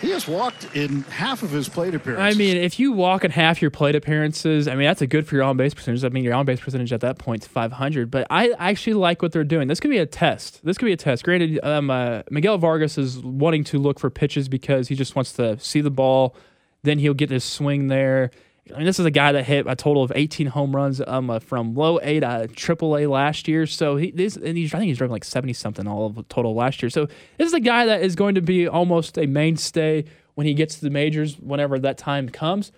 [0.00, 2.36] He has walked in half of his plate appearances.
[2.36, 5.26] I mean, if you walk in half your plate appearances, I mean, that's a good
[5.26, 6.04] for your on base percentage.
[6.04, 8.10] I mean, your on base percentage at that point is 500.
[8.10, 9.68] But I actually like what they're doing.
[9.68, 10.60] This could be a test.
[10.62, 11.24] This could be a test.
[11.24, 15.32] Granted, um, uh, Miguel Vargas is wanting to look for pitches because he just wants
[15.34, 16.36] to see the ball.
[16.84, 18.30] Then he'll get his swing there.
[18.72, 21.28] I mean, this is a guy that hit a total of 18 home runs um,
[21.28, 23.66] uh, from low A to triple A last year.
[23.66, 26.54] So he, this, and he's, I think he's driving like 70 something all of total
[26.54, 26.88] last year.
[26.88, 30.54] So this is a guy that is going to be almost a mainstay when he
[30.54, 32.72] gets to the majors, whenever that time comes.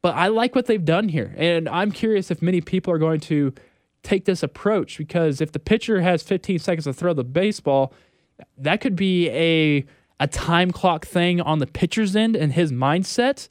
[0.00, 1.34] But I like what they've done here.
[1.36, 3.52] And I'm curious if many people are going to
[4.02, 7.92] take this approach because if the pitcher has 15 seconds to throw the baseball,
[8.56, 9.84] that could be a
[10.20, 13.48] a time clock thing on the pitcher's end and his mindset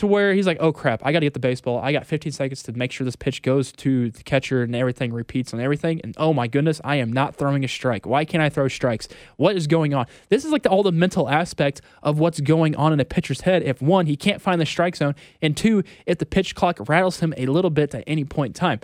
[0.00, 1.78] to where he's like, oh crap, I got to get the baseball.
[1.78, 5.12] I got 15 seconds to make sure this pitch goes to the catcher and everything
[5.12, 6.00] repeats on everything.
[6.02, 8.06] And oh my goodness, I am not throwing a strike.
[8.06, 9.08] Why can't I throw strikes?
[9.36, 10.06] What is going on?
[10.30, 13.42] This is like the, all the mental aspect of what's going on in a pitcher's
[13.42, 13.62] head.
[13.62, 17.20] If one, he can't find the strike zone, and two, if the pitch clock rattles
[17.20, 18.80] him a little bit at any point in time.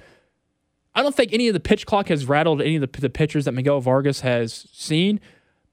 [0.94, 3.46] I don't think any of the pitch clock has rattled any of the, the pitchers
[3.46, 5.20] that Miguel Vargas has seen,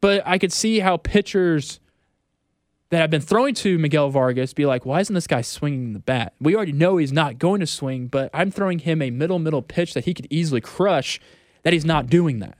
[0.04, 1.80] but I could see how pitchers
[2.90, 6.00] that have been throwing to Miguel Vargas be like, why isn't this guy swinging the
[6.00, 6.34] bat?
[6.42, 9.62] We already know he's not going to swing, but I'm throwing him a middle middle
[9.62, 11.22] pitch that he could easily crush.
[11.62, 12.58] That he's not doing that.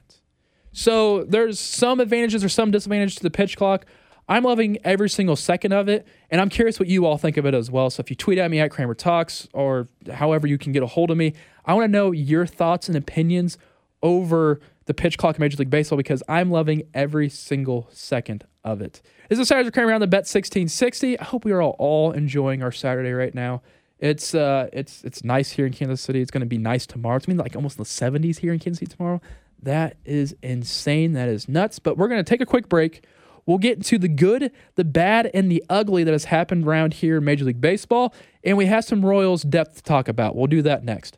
[0.72, 3.88] So there's some advantages or some disadvantages to the pitch clock.
[4.30, 7.46] I'm loving every single second of it, and I'm curious what you all think of
[7.46, 7.90] it as well.
[7.90, 10.88] So if you tweet at me at Kramer Talks or however you can get a
[10.88, 11.34] hold of me,
[11.66, 13.58] I want to know your thoughts and opinions
[14.02, 18.82] over the pitch clock in Major League Baseball because I'm loving every single second of
[18.82, 19.02] it.
[19.30, 21.20] This is Saturday Kramer on the Bet 1660.
[21.20, 23.62] I hope we are all, all enjoying our Saturday right now.
[24.00, 26.22] It's uh, it's it's nice here in Kansas City.
[26.22, 27.16] It's going to be nice tomorrow.
[27.16, 29.22] It's going to be like almost the 70s here in Kansas City tomorrow.
[29.62, 31.14] That is insane.
[31.14, 31.80] That is nuts.
[31.80, 33.06] But we're going to take a quick break.
[33.46, 37.18] We'll get into the good, the bad, and the ugly that has happened around here
[37.18, 38.14] in Major League Baseball.
[38.44, 40.36] And we have some Royals depth to talk about.
[40.36, 41.18] We'll do that next.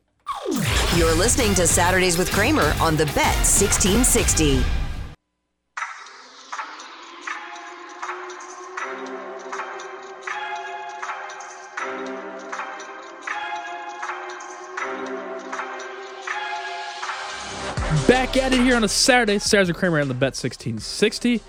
[0.95, 4.63] You're listening to Saturdays with Kramer on the Bet 1660.
[18.07, 19.39] Back at it here on a Saturday.
[19.39, 21.41] Saturdays with Kramer on the Bet 1660.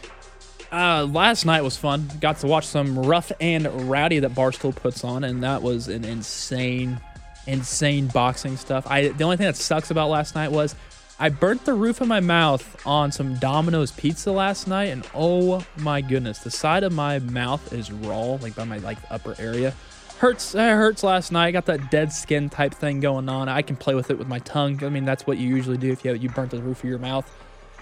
[0.72, 2.10] Uh, last night was fun.
[2.20, 6.04] Got to watch some rough and rowdy that Barstool puts on, and that was an
[6.04, 7.00] insane,
[7.46, 8.86] insane boxing stuff.
[8.88, 10.74] I the only thing that sucks about last night was
[11.18, 15.64] I burnt the roof of my mouth on some Domino's pizza last night, and oh
[15.78, 19.74] my goodness, the side of my mouth is raw, like by my like upper area.
[20.18, 21.46] Hurts, it hurts last night.
[21.46, 23.48] I got that dead skin type thing going on.
[23.48, 24.82] I can play with it with my tongue.
[24.84, 26.98] I mean, that's what you usually do if you you burnt the roof of your
[26.98, 27.30] mouth.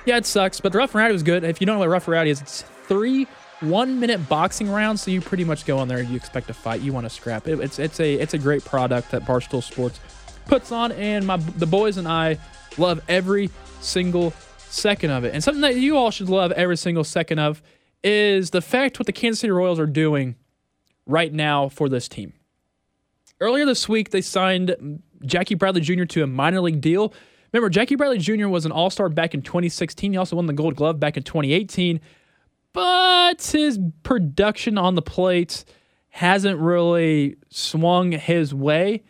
[0.05, 1.43] Yeah, it sucks, but the rough and rowdy was good.
[1.43, 3.27] If you don't know what rough and rowdy is, it's three
[3.65, 5.01] one minute boxing round.
[5.01, 7.49] So you pretty much go on there, you expect a fight, you want to scrap
[7.49, 7.61] it.
[7.61, 10.01] It's it's a it's a great product that Barstool Sports
[10.47, 12.39] puts on, and my the boys and I
[12.79, 13.51] love every
[13.81, 15.35] single second of it.
[15.35, 17.63] And something that you all should love every single second of
[18.03, 20.37] is the fact what the Kansas City Royals are doing
[21.07, 22.33] right now for this team.
[23.41, 26.05] Earlier this week, they signed Jackie Bradley Jr.
[26.05, 27.13] to a minor league deal.
[27.53, 28.49] Remember, Jackie Bradley Jr.
[28.49, 30.13] was an All Star back in 2016.
[30.13, 32.01] He also won the Gold Glove back in 2018.
[32.75, 35.65] But his production on the plate
[36.11, 39.03] hasn't really swung his way.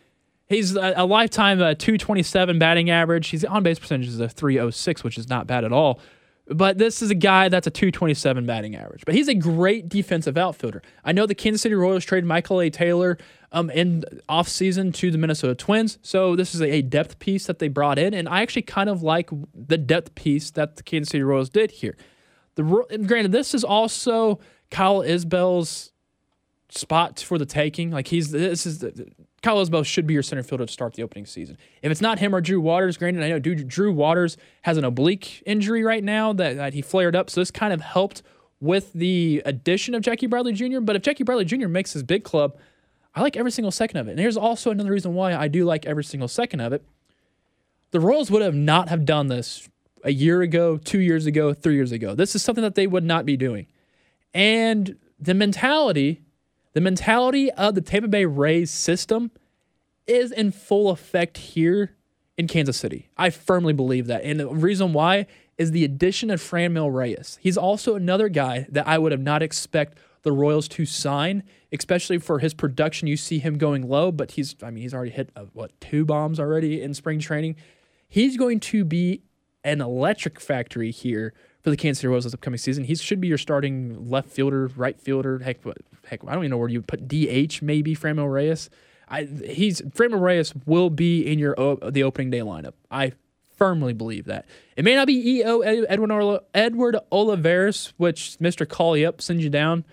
[0.48, 3.31] He's a, a lifetime uh, 227 batting average.
[3.31, 5.98] His on base percentage is a 306, which is not bad at all.
[6.46, 9.03] But this is a guy that's a 227 batting average.
[9.07, 10.83] But he's a great defensive outfielder.
[11.03, 12.68] I know the Kansas City Royals traded Michael A.
[12.68, 13.16] Taylor
[13.50, 15.98] um, in offseason to the Minnesota Twins.
[16.03, 18.12] So this is a depth piece that they brought in.
[18.12, 21.70] And I actually kind of like the depth piece that the Kansas City Royals did
[21.70, 21.96] here.
[22.54, 22.62] The
[23.06, 24.38] granted, this is also
[24.70, 25.92] Kyle Isbel's
[26.70, 27.90] spot for the taking.
[27.90, 29.08] Like he's this is the,
[29.42, 31.58] Kyle Isbel should be your center fielder to start the opening season.
[31.82, 35.42] If it's not him or Drew Waters, granted, I know Drew Waters has an oblique
[35.44, 38.22] injury right now that, that he flared up, so this kind of helped
[38.58, 40.80] with the addition of Jackie Bradley Jr.
[40.80, 41.68] But if Jackie Bradley Jr.
[41.68, 42.56] makes his big club,
[43.14, 44.12] I like every single second of it.
[44.12, 46.82] And here's also another reason why I do like every single second of it.
[47.90, 49.68] The Royals would have not have done this
[50.04, 52.14] a year ago, two years ago, three years ago.
[52.14, 53.66] This is something that they would not be doing.
[54.32, 56.20] And the mentality
[56.74, 59.30] the mentality of the Tampa Bay Rays system
[60.06, 61.94] is in full effect here
[62.36, 63.08] in Kansas City.
[63.16, 64.24] I firmly believe that.
[64.24, 67.38] And the reason why is the addition of Franmil Reyes.
[67.40, 72.18] He's also another guy that I would have not expect the Royals to sign, especially
[72.18, 73.06] for his production.
[73.06, 76.04] You see him going low, but he's I mean he's already hit uh, what two
[76.04, 77.54] bombs already in spring training.
[78.08, 79.22] He's going to be
[79.64, 82.85] an electric factory here for the Kansas City Royals this upcoming season.
[82.85, 85.38] He should be your starting left fielder, right fielder.
[85.38, 85.64] Heck,
[86.05, 88.68] heck, I don't even know where you put DH maybe Franmil Reyes.
[89.09, 91.55] I he's Franmil Reyes will be in your
[91.90, 92.74] the opening day lineup.
[92.90, 93.12] I
[93.57, 94.46] firmly believe that.
[94.77, 98.68] It may not be EO Edward Edward Olivares, which Mr.
[98.68, 99.85] Call you up sends you down.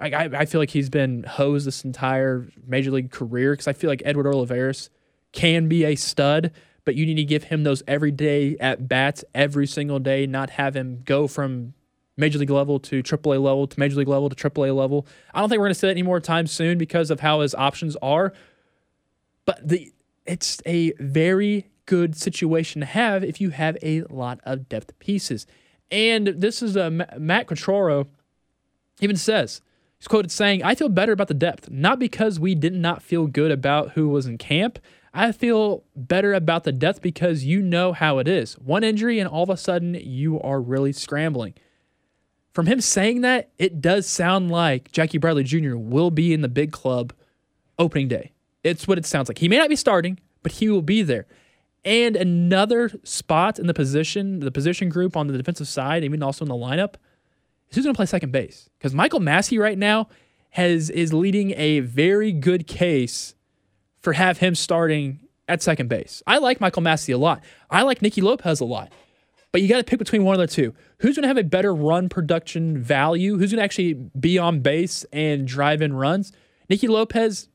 [0.00, 3.72] I, I, I feel like he's been hosed this entire major league career because I
[3.72, 4.90] feel like Edward Olivares
[5.32, 6.52] can be a stud
[6.84, 10.74] but you need to give him those everyday at bats every single day, not have
[10.74, 11.74] him go from
[12.16, 15.06] major league level to triple A level to major league level to triple A level.
[15.34, 17.40] I don't think we're going to see that any more time soon because of how
[17.40, 18.32] his options are.
[19.44, 19.92] But the
[20.26, 25.46] it's a very good situation to have if you have a lot of depth pieces.
[25.90, 28.06] And this is a Matt Quatraro
[29.00, 29.60] even says
[29.98, 33.26] he's quoted saying, "I feel better about the depth, not because we did not feel
[33.26, 34.78] good about who was in camp."
[35.12, 38.54] I feel better about the depth because you know how it is.
[38.54, 41.54] One injury, and all of a sudden, you are really scrambling.
[42.52, 45.76] From him saying that, it does sound like Jackie Bradley Jr.
[45.76, 47.12] will be in the big club
[47.78, 48.32] opening day.
[48.62, 49.38] It's what it sounds like.
[49.38, 51.26] He may not be starting, but he will be there.
[51.84, 56.44] And another spot in the position, the position group on the defensive side, even also
[56.44, 56.94] in the lineup,
[57.70, 58.68] is who's going to play second base.
[58.78, 60.08] Because Michael Massey right now
[60.50, 63.34] has is leading a very good case
[64.00, 66.22] for have him starting at second base.
[66.26, 67.42] I like Michael Massey a lot.
[67.70, 68.92] I like Nicky Lopez a lot.
[69.52, 70.74] But you got to pick between one of the two.
[70.98, 73.36] Who's going to have a better run production value?
[73.36, 76.32] Who's going to actually be on base and drive in runs?
[76.68, 77.48] Nicky Lopez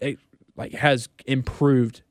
[0.00, 0.18] it,
[0.56, 2.02] like has improved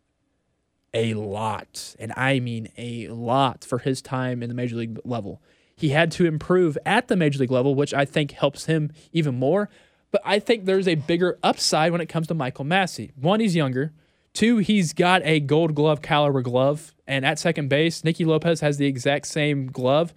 [0.93, 5.41] a lot, and I mean a lot for his time in the major league level.
[5.75, 9.33] He had to improve at the major league level, which I think helps him even
[9.35, 9.69] more.
[10.13, 13.11] But I think there's a bigger upside when it comes to Michael Massey.
[13.19, 13.91] One, he's younger.
[14.31, 16.93] Two, he's got a gold glove caliber glove.
[17.07, 20.13] And at second base, Nicky Lopez has the exact same glove.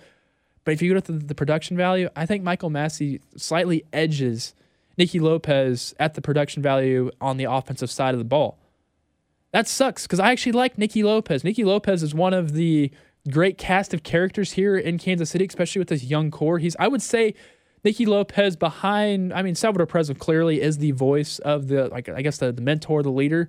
[0.64, 4.54] But if you go to the, the production value, I think Michael Massey slightly edges
[4.98, 8.59] Nicky Lopez at the production value on the offensive side of the ball.
[9.52, 11.42] That sucks because I actually like Nicky Lopez.
[11.42, 12.90] Nicky Lopez is one of the
[13.30, 16.59] great cast of characters here in Kansas City, especially with this young core.
[16.59, 17.35] He's, I would say,
[17.87, 19.33] Nicky Lopez behind.
[19.33, 22.61] I mean, Salvador Perez clearly is the voice of the, like, I guess the, the
[22.61, 23.49] mentor, the leader.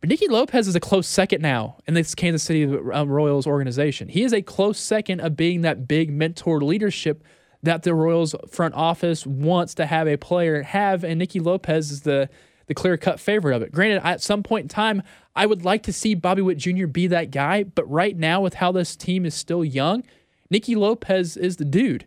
[0.00, 4.06] But Nicky Lopez is a close second now in this Kansas City um, Royals organization.
[4.06, 7.24] He is a close second of being that big mentor leadership
[7.64, 12.02] that the Royals front office wants to have a player have, and Nicky Lopez is
[12.02, 12.28] the
[12.68, 13.72] the clear cut favorite of it.
[13.72, 15.02] Granted, at some point in time,
[15.34, 16.86] I would like to see Bobby Witt Jr.
[16.86, 20.04] be that guy, but right now, with how this team is still young,
[20.48, 22.06] Nicky Lopez is the dude.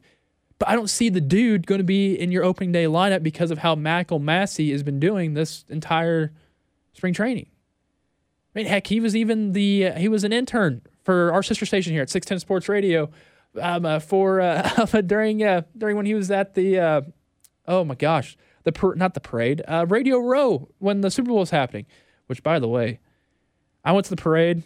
[0.57, 3.51] But I don't see the dude going to be in your opening day lineup because
[3.51, 6.31] of how Michael Massey has been doing this entire
[6.93, 7.47] spring training.
[8.55, 11.65] I mean, heck, he was even the uh, he was an intern for our sister
[11.65, 13.09] station here at 610 Sports Radio
[13.61, 17.01] um, uh, for uh, during uh, during when he was at the uh,
[17.67, 21.39] oh my gosh the per, not the parade uh, Radio Row when the Super Bowl
[21.39, 21.85] was happening.
[22.27, 22.99] Which, by the way,
[23.83, 24.63] I went to the parade.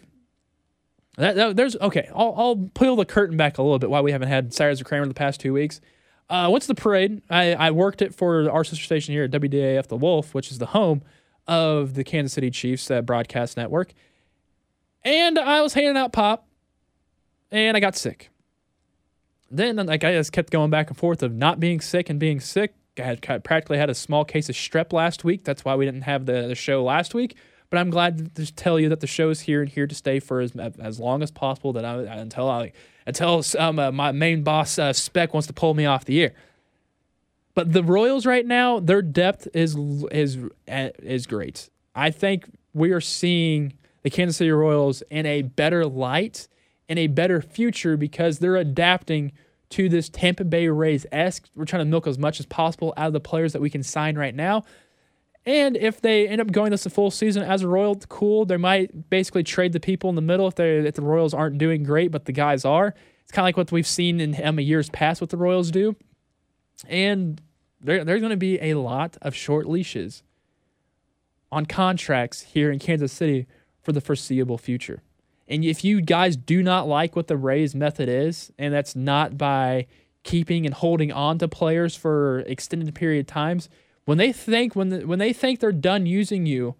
[1.16, 2.08] That, that, there's okay.
[2.14, 3.90] I'll, I'll peel the curtain back a little bit.
[3.90, 5.80] Why we haven't had Cyrus or Kramer the past two weeks.
[6.28, 7.22] Uh, to the parade.
[7.28, 10.58] I, I worked it for our sister station here at WDAF The Wolf, which is
[10.58, 11.02] the home
[11.48, 13.92] of the Kansas City Chiefs uh, broadcast network.
[15.02, 16.46] And I was handing out pop,
[17.50, 18.30] and I got sick.
[19.50, 22.38] Then like I just kept going back and forth of not being sick and being
[22.38, 22.74] sick.
[22.96, 25.44] I had practically had a small case of strep last week.
[25.44, 27.36] That's why we didn't have the, the show last week.
[27.70, 30.18] But I'm glad to tell you that the show is here and here to stay
[30.18, 31.72] for as, as long as possible.
[31.72, 32.72] That I until I
[33.06, 36.34] until um, uh, my main boss uh, Spec wants to pull me off the air.
[37.54, 39.76] But the Royals right now, their depth is
[40.10, 41.70] is is great.
[41.94, 46.48] I think we are seeing the Kansas City Royals in a better light,
[46.88, 49.32] in a better future because they're adapting
[49.70, 51.48] to this Tampa Bay Rays esque.
[51.54, 53.82] We're trying to milk as much as possible out of the players that we can
[53.82, 54.64] sign right now.
[55.50, 58.44] And if they end up going this a full season as a Royal, cool.
[58.44, 61.58] They might basically trade the people in the middle if they if the Royals aren't
[61.58, 62.94] doing great, but the guys are.
[63.24, 65.96] It's kind of like what we've seen in um, years past what the Royals do.
[66.86, 67.42] And
[67.80, 70.22] there, there's going to be a lot of short leashes
[71.50, 73.48] on contracts here in Kansas City
[73.82, 75.02] for the foreseeable future.
[75.48, 79.36] And if you guys do not like what the Rays method is, and that's not
[79.36, 79.88] by
[80.22, 83.68] keeping and holding on to players for extended period of times,
[84.10, 86.74] when they think when the, when they think they're done using you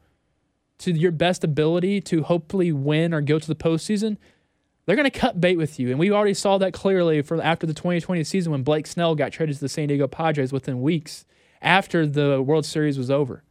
[0.79, 4.17] to your best ability to hopefully win or go to the postseason,
[4.85, 5.91] they're going to cut bait with you.
[5.91, 9.31] And we already saw that clearly from after the 2020 season when Blake Snell got
[9.31, 11.25] traded to the San Diego Padres within weeks
[11.63, 13.45] after the World Series was over.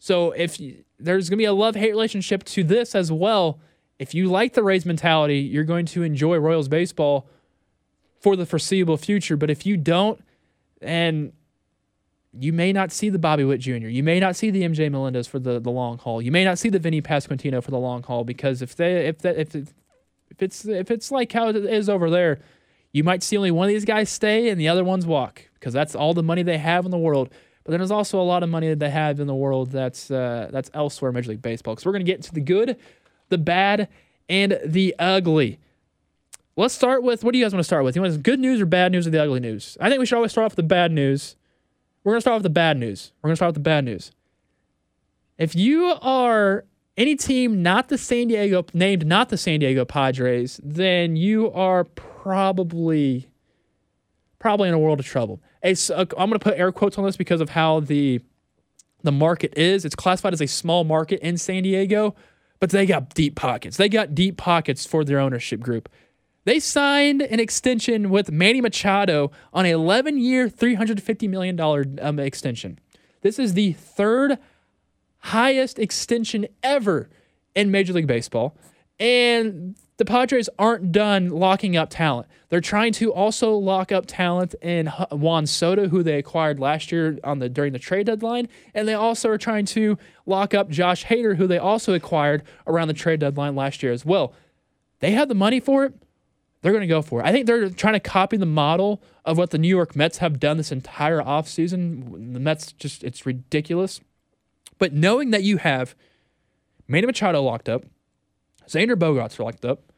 [0.00, 3.60] So if you, there's going to be a love hate relationship to this as well
[4.00, 7.28] if you like the Rays mentality, you're going to enjoy Royals baseball
[8.20, 9.36] for the foreseeable future.
[9.36, 10.20] But if you don't,
[10.80, 11.32] and
[12.32, 15.26] you may not see the Bobby Witt Jr., you may not see the MJ Melendez
[15.26, 16.20] for the, the long haul.
[16.20, 19.18] You may not see the Vinny Pasquantino for the long haul because if they if
[19.18, 19.72] that if if
[20.40, 22.40] it's if it's like how it is over there,
[22.92, 25.72] you might see only one of these guys stay and the other ones walk because
[25.72, 27.30] that's all the money they have in the world.
[27.64, 30.10] But then there's also a lot of money that they have in the world that's
[30.10, 31.74] uh, that's elsewhere in Major League Baseball.
[31.74, 32.76] Because we're going to get into the good,
[33.28, 33.88] the bad,
[34.28, 35.58] and the ugly.
[36.56, 37.94] Let's start with what do you guys want to start with?
[37.94, 39.76] You want good news or bad news or the ugly news?
[39.80, 41.36] I think we should always start off with the bad news.
[42.08, 43.12] We're going to start with the bad news.
[43.20, 44.12] We're going to start with the bad news.
[45.36, 46.64] If you are
[46.96, 51.84] any team not the San Diego named not the San Diego Padres, then you are
[51.84, 53.28] probably
[54.38, 55.42] probably in a world of trouble.
[55.62, 58.22] It's, I'm going to put air quotes on this because of how the
[59.02, 59.84] the market is.
[59.84, 62.16] It's classified as a small market in San Diego,
[62.58, 63.76] but they got deep pockets.
[63.76, 65.90] They got deep pockets for their ownership group.
[66.44, 72.78] They signed an extension with Manny Machado on an 11 year, $350 million um, extension.
[73.20, 74.38] This is the third
[75.18, 77.10] highest extension ever
[77.54, 78.56] in Major League Baseball.
[79.00, 82.28] And the Padres aren't done locking up talent.
[82.48, 87.18] They're trying to also lock up talent in Juan Soto, who they acquired last year
[87.22, 91.04] on the during the trade deadline, and they also are trying to lock up Josh
[91.06, 94.32] Hader, who they also acquired around the trade deadline last year as well.
[95.00, 95.94] They have the money for it.
[96.60, 97.26] They're going to go for it.
[97.26, 100.40] I think they're trying to copy the model of what the New York Mets have
[100.40, 102.32] done this entire offseason.
[102.34, 104.00] The Mets just, it's ridiculous.
[104.78, 105.94] But knowing that you have
[106.88, 107.84] Manny Machado locked up,
[108.66, 109.92] Xander Bogaerts locked up,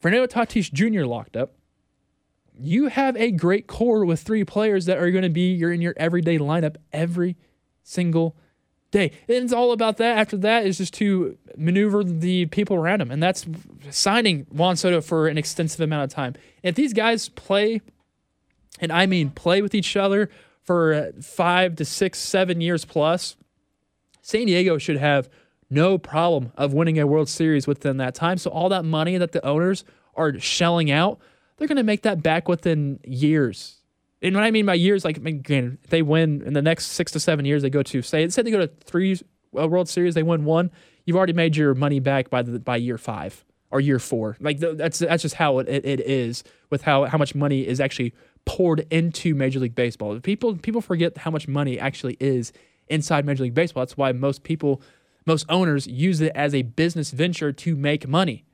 [0.00, 1.04] Fernando Tatis Jr.
[1.04, 1.54] locked up.
[2.60, 5.80] You have a great core with three players that are going to be you're in
[5.80, 7.36] your everyday lineup every
[7.82, 8.36] single
[8.90, 9.12] day.
[9.28, 10.18] And it's all about that.
[10.18, 13.46] After that is just to maneuver the people around him, and that's
[13.90, 16.34] signing Juan Soto for an extensive amount of time.
[16.62, 17.80] if these guys play,
[18.80, 20.30] and I mean play with each other
[20.62, 23.36] for five to six, seven years plus,
[24.22, 25.28] San Diego should have
[25.70, 28.38] no problem of winning a World Series within that time.
[28.38, 29.84] So all that money that the owners
[30.14, 31.18] are shelling out,
[31.56, 33.77] they're going to make that back within years.
[34.20, 37.12] And what I mean by years, like again, if they win in the next six
[37.12, 39.18] to seven years, they go to say say they go to three
[39.58, 40.70] uh, World Series, they win one,
[41.04, 44.36] you've already made your money back by the by year five or year four.
[44.40, 47.80] Like that's that's just how it, it, it is with how how much money is
[47.80, 48.12] actually
[48.44, 50.18] poured into Major League Baseball.
[50.20, 52.52] People people forget how much money actually is
[52.88, 53.82] inside Major League Baseball.
[53.82, 54.82] That's why most people
[55.26, 58.44] most owners use it as a business venture to make money.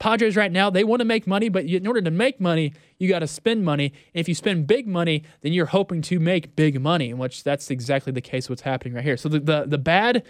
[0.00, 3.06] Padres right now, they want to make money, but in order to make money, you
[3.06, 3.92] got to spend money.
[4.14, 7.70] And if you spend big money, then you're hoping to make big money, which that's
[7.70, 9.18] exactly the case what's happening right here.
[9.18, 10.24] So the, the, the bad,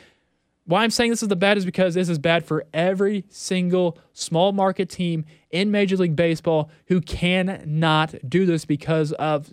[0.66, 3.97] why I'm saying this is the bad is because this is bad for every single
[4.12, 9.49] small market team in Major League Baseball who cannot do this because of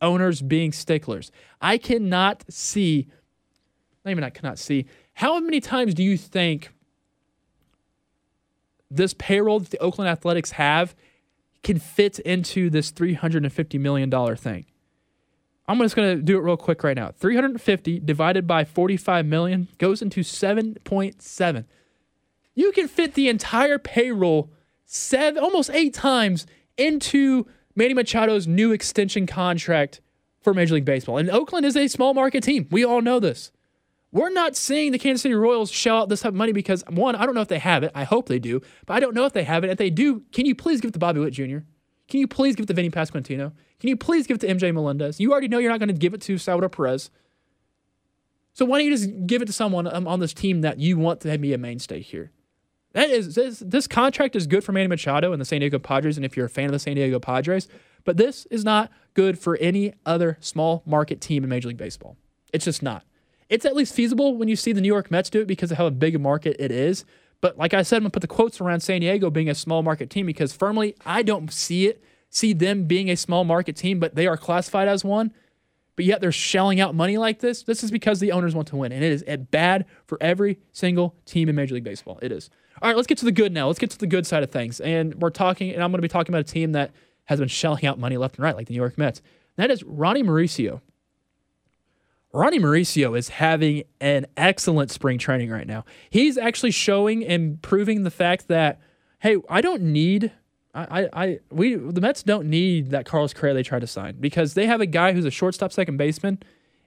[0.00, 1.30] owners being sticklers.
[1.60, 3.08] I cannot see,
[4.06, 6.70] not even I cannot see, how many times do you think
[8.90, 10.94] this payroll that the Oakland Athletics have
[11.62, 14.66] can fit into this $350 million thing?
[15.68, 17.12] I'm just going to do it real quick right now.
[17.16, 21.64] 350 divided by 45 million goes into 7.7.
[22.54, 24.50] You can fit the entire payroll
[24.84, 30.00] seven, almost eight times into Manny Machado's new extension contract
[30.42, 31.18] for Major League Baseball.
[31.18, 32.66] And Oakland is a small market team.
[32.70, 33.52] We all know this.
[34.12, 37.14] We're not seeing the Kansas City Royals shell out this type of money because one,
[37.14, 37.92] I don't know if they have it.
[37.94, 39.70] I hope they do, but I don't know if they have it.
[39.70, 41.58] If they do, can you please give it to Bobby Witt Jr.?
[42.08, 43.52] Can you please give it to Vinny Pasquantino?
[43.78, 45.20] Can you please give it to MJ Melendez?
[45.20, 47.10] You already know you're not going to give it to Salvador Perez.
[48.52, 50.98] So why don't you just give it to someone um, on this team that you
[50.98, 52.32] want to be a mainstay here?
[52.92, 56.16] That is this, this contract is good for Manny Machado and the San Diego Padres,
[56.16, 57.68] and if you're a fan of the San Diego Padres,
[58.04, 62.16] but this is not good for any other small market team in Major League Baseball.
[62.52, 63.04] It's just not
[63.50, 65.76] it's at least feasible when you see the New York Mets do it because of
[65.76, 67.04] how big a market it is.
[67.40, 69.82] But like I said, I'm gonna put the quotes around San Diego being a small
[69.82, 73.98] market team because firmly I don't see it, see them being a small market team,
[73.98, 75.34] but they are classified as one.
[75.96, 77.62] But yet they're shelling out money like this.
[77.62, 81.14] This is because the owners want to win, and it is bad for every single
[81.26, 82.18] team in Major League Baseball.
[82.22, 82.48] It is.
[82.80, 83.66] All right, let's get to the good now.
[83.66, 86.02] Let's get to the good side of things, and we're talking, and I'm going to
[86.02, 86.92] be talking about a team that
[87.24, 89.20] has been shelling out money left and right, like the New York Mets.
[89.58, 90.80] And that is Ronny Mauricio.
[92.32, 95.84] Ronny Mauricio is having an excellent spring training right now.
[96.10, 98.80] He's actually showing and proving the fact that,
[99.18, 100.30] hey, I don't need,
[100.72, 104.54] I, I, we, the Mets don't need that Carlos Correa they tried to sign because
[104.54, 106.40] they have a guy who's a shortstop, second baseman,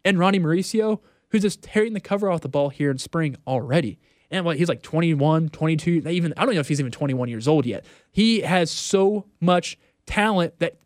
[0.06, 1.00] and Ronny Mauricio
[1.34, 4.00] who's just tearing the cover off the ball here in spring already.
[4.30, 7.48] And what he's like 21, 22, even I don't know if he's even 21 years
[7.48, 7.86] old yet.
[8.12, 10.78] He has so much talent that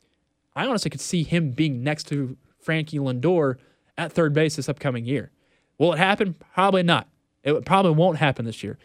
[0.55, 3.57] I honestly could see him being next to Frankie Lindor
[3.97, 5.31] at third base this upcoming year.
[5.77, 6.35] Will it happen?
[6.53, 7.07] Probably not.
[7.43, 8.77] It probably won't happen this year.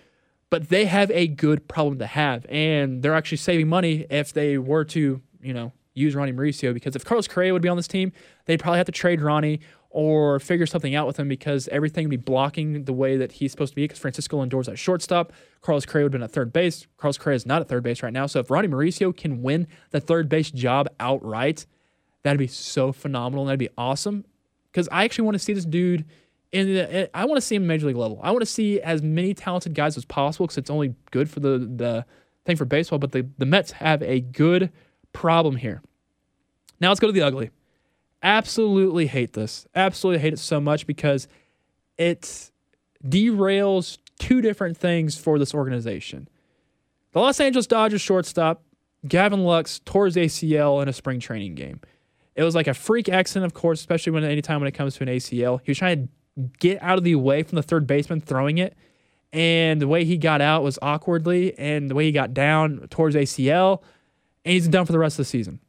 [0.51, 4.59] But they have a good problem to have, and they're actually saving money if they
[4.59, 6.75] were to, you know, use Ronny Mauricio.
[6.75, 8.13] Because if Carlos Correa would be on this team,
[8.45, 12.11] they'd probably have to trade Ronny or figure something out with him because everything would
[12.11, 13.85] be blocking the way that he's supposed to be.
[13.85, 15.33] Because Francisco Lindor's at shortstop,
[15.63, 16.87] Carlos Correa would have been at third base.
[16.99, 18.27] Carlos Correa is not at third base right now.
[18.27, 21.67] So if Ronny Mauricio can win the third base job outright,
[22.23, 23.45] that'd be so phenomenal.
[23.45, 24.25] And that'd be awesome
[24.73, 26.05] because I actually want to see this dude
[26.51, 26.95] in the.
[26.95, 28.19] Eh, I want to see him major league level.
[28.23, 31.41] I want to see as many talented guys as possible because it's only good for
[31.41, 32.07] the the
[32.45, 32.99] thing for baseball.
[32.99, 34.73] But the the Mets have a good
[35.13, 35.83] problem here.
[36.81, 37.51] Now let's go to the ugly.
[38.23, 39.67] Absolutely hate this.
[39.75, 41.29] Absolutely hate it so much because
[41.99, 42.51] it
[43.05, 46.29] derails two different things for this organization.
[47.13, 48.63] The Los Angeles Dodgers shortstop
[49.07, 51.81] Gavin Lux tore his ACL in a spring training game.
[52.35, 55.03] It was like a freak accident, of course, especially when anytime when it comes to
[55.03, 55.61] an ACL.
[55.63, 58.75] He was trying to get out of the way from the third baseman throwing it,
[59.33, 63.15] and the way he got out was awkwardly, and the way he got down towards
[63.15, 63.83] ACL,
[64.45, 65.61] and he's done for the rest of the season.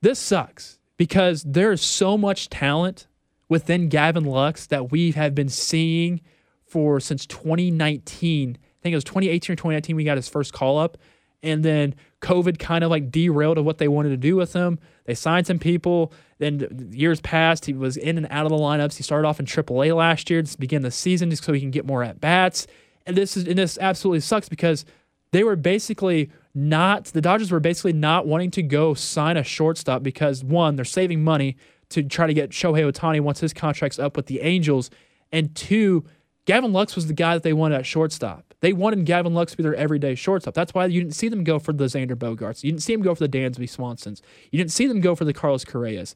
[0.00, 3.06] This sucks because there's so much talent
[3.48, 6.20] within Gavin Lux that we have been seeing
[6.64, 8.56] for since 2019.
[8.56, 10.96] I think it was 2018 or 2019 we got his first call up.
[11.42, 14.78] And then COVID kind of like derailed of what they wanted to do with him.
[15.04, 16.12] They signed some people.
[16.38, 17.64] Then years passed.
[17.66, 18.96] He was in and out of the lineups.
[18.96, 21.70] He started off in AAA last year to begin the season just so he can
[21.70, 22.66] get more at bats.
[23.06, 24.84] And this is and this absolutely sucks because
[25.32, 30.02] they were basically not the Dodgers were basically not wanting to go sign a shortstop
[30.02, 31.56] because one, they're saving money
[31.90, 34.90] to try to get Shohei Ohtani once his contract's up with the Angels,
[35.32, 36.04] and two,
[36.44, 38.49] Gavin Lux was the guy that they wanted at shortstop.
[38.60, 40.54] They wanted Gavin Lux to be their everyday shortstop.
[40.54, 42.62] That's why you didn't see them go for the Xander Bogaerts.
[42.62, 44.20] You didn't see them go for the Dansby Swansons.
[44.50, 46.14] You didn't see them go for the Carlos Correas.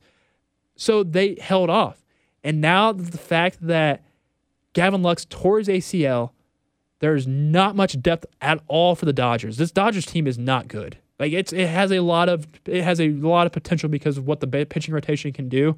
[0.77, 2.05] So they held off.
[2.43, 4.05] And now the fact that
[4.75, 6.31] Gavin Lux tore his ACL,
[6.99, 9.57] there's not much depth at all for the Dodgers.
[9.57, 10.99] This Dodgers team is not good.
[11.19, 14.27] Like it's it has a lot of it has a lot of potential because of
[14.27, 15.77] what the pitching rotation can do,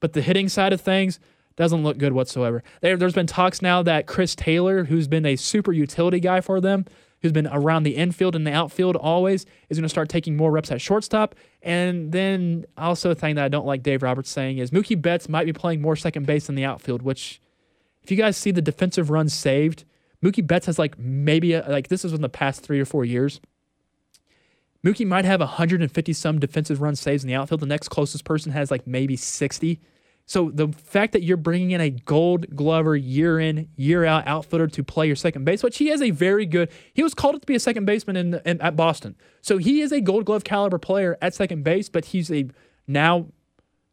[0.00, 1.18] but the hitting side of things
[1.58, 2.62] doesn't look good whatsoever.
[2.82, 6.60] There, there's been talks now that Chris Taylor, who's been a super utility guy for
[6.60, 6.86] them,
[7.20, 10.52] who's been around the infield and the outfield always, is going to start taking more
[10.52, 11.34] reps at shortstop.
[11.60, 15.28] And then also a thing that I don't like Dave Roberts saying is Mookie Betts
[15.28, 17.40] might be playing more second base in the outfield, which
[18.04, 19.84] if you guys see the defensive runs saved,
[20.24, 23.04] Mookie Betts has like maybe a, like this is in the past three or four
[23.04, 23.40] years.
[24.86, 27.60] Mookie might have 150 some defensive run saves in the outfield.
[27.60, 29.80] The next closest person has like maybe 60.
[30.28, 34.66] So the fact that you're bringing in a Gold Glover year in year out outfielder
[34.68, 36.68] to play your second base, which he has a very good.
[36.92, 39.80] He was called up to be a second baseman in, in at Boston, so he
[39.80, 41.88] is a Gold Glove caliber player at second base.
[41.88, 42.46] But he's a
[42.86, 43.28] now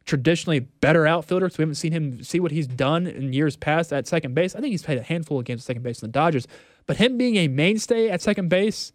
[0.03, 1.49] traditionally better outfielder.
[1.49, 4.55] So we haven't seen him see what he's done in years past at second base.
[4.55, 6.47] I think he's played a handful of games at second base in the Dodgers,
[6.85, 8.91] but him being a mainstay at second base.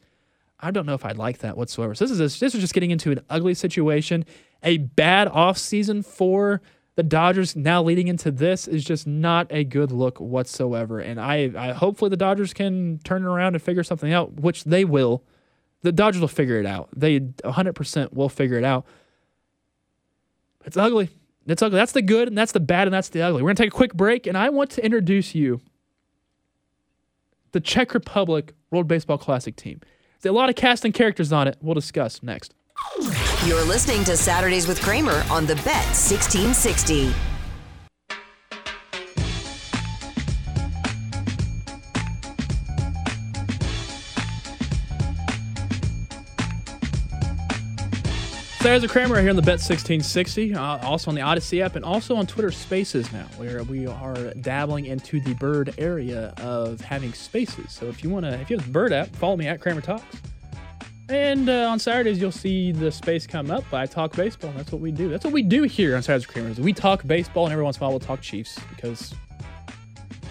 [0.62, 1.94] I don't know if I'd like that whatsoever.
[1.94, 4.26] So this is a, this is just getting into an ugly situation.
[4.62, 6.60] A bad offseason for
[7.00, 11.00] the Dodgers now leading into this is just not a good look whatsoever.
[11.00, 14.64] And I, I hopefully the Dodgers can turn it around and figure something out, which
[14.64, 15.24] they will.
[15.80, 16.90] The Dodgers will figure it out.
[16.94, 18.84] They 100% will figure it out.
[20.66, 21.08] It's ugly.
[21.46, 21.78] It's ugly.
[21.78, 23.40] That's the good and that's the bad and that's the ugly.
[23.40, 25.62] We're going to take a quick break and I want to introduce you
[27.52, 29.80] the Czech Republic World Baseball Classic team.
[30.20, 31.56] There's a lot of casting characters on it.
[31.62, 32.54] We'll discuss next.
[33.46, 37.10] You're listening to Saturdays with Kramer on the Bet 1660.
[48.58, 51.84] Saturdays with Kramer here on the Bet 1660, uh, also on the Audacy app, and
[51.84, 57.14] also on Twitter Spaces now, where we are dabbling into the bird area of having
[57.14, 57.72] spaces.
[57.72, 59.80] So if you want to, if you have the bird app, follow me at Kramer
[59.80, 60.04] Talks.
[61.10, 63.64] And uh, on Saturdays, you'll see the space come up.
[63.74, 64.52] I talk baseball.
[64.56, 65.08] That's what we do.
[65.08, 66.60] That's what we do here on Saturdays Creamers.
[66.60, 69.12] We talk baseball, and every once in a while, we'll talk Chiefs because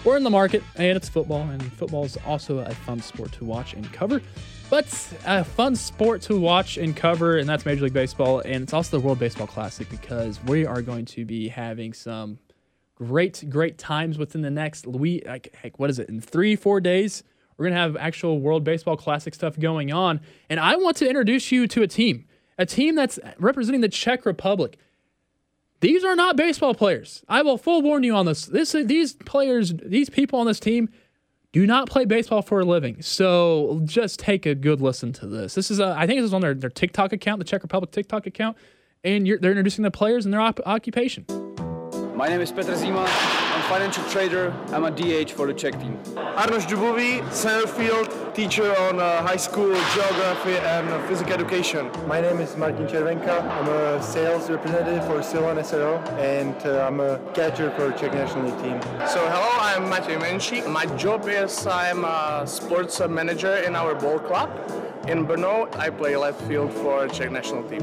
[0.04, 3.44] we're in the market, and it's football, and football is also a fun sport to
[3.44, 4.22] watch and cover.
[4.70, 4.86] But
[5.26, 8.98] a fun sport to watch and cover, and that's Major League Baseball, and it's also
[8.98, 12.38] the World Baseball Classic because we are going to be having some
[12.94, 16.80] great, great times within the next we like heck, what is it in three, four
[16.80, 17.22] days?
[17.60, 21.52] We're gonna have actual World Baseball Classic stuff going on, and I want to introduce
[21.52, 22.24] you to a team,
[22.56, 24.78] a team that's representing the Czech Republic.
[25.80, 27.22] These are not baseball players.
[27.28, 28.46] I will full warn you on this.
[28.46, 30.88] This these players, these people on this team
[31.52, 33.02] do not play baseball for a living.
[33.02, 35.54] So just take a good listen to this.
[35.54, 37.90] This is, a, I think this is on their, their TikTok account, the Czech Republic
[37.90, 38.56] TikTok account,
[39.04, 41.26] and they're introducing the players and their op- occupation.
[42.20, 43.06] My name is Petr Zima.
[43.08, 44.52] I'm a financial trader.
[44.74, 45.96] I'm a DH for the Czech team.
[46.36, 51.90] Arnoš Dubový, center field teacher on uh, high school geography and uh, physical education.
[52.06, 53.40] My name is Martin Červenka.
[53.56, 58.52] I'm a sales representative for Silvan SRO and uh, I'm a catcher for Czech national
[58.60, 58.78] team.
[59.08, 60.68] So hello, I'm Matěj Menšík.
[60.68, 64.50] My job is I'm a sports manager in our ball club.
[65.08, 67.82] In Brno, I play left field for Czech national team.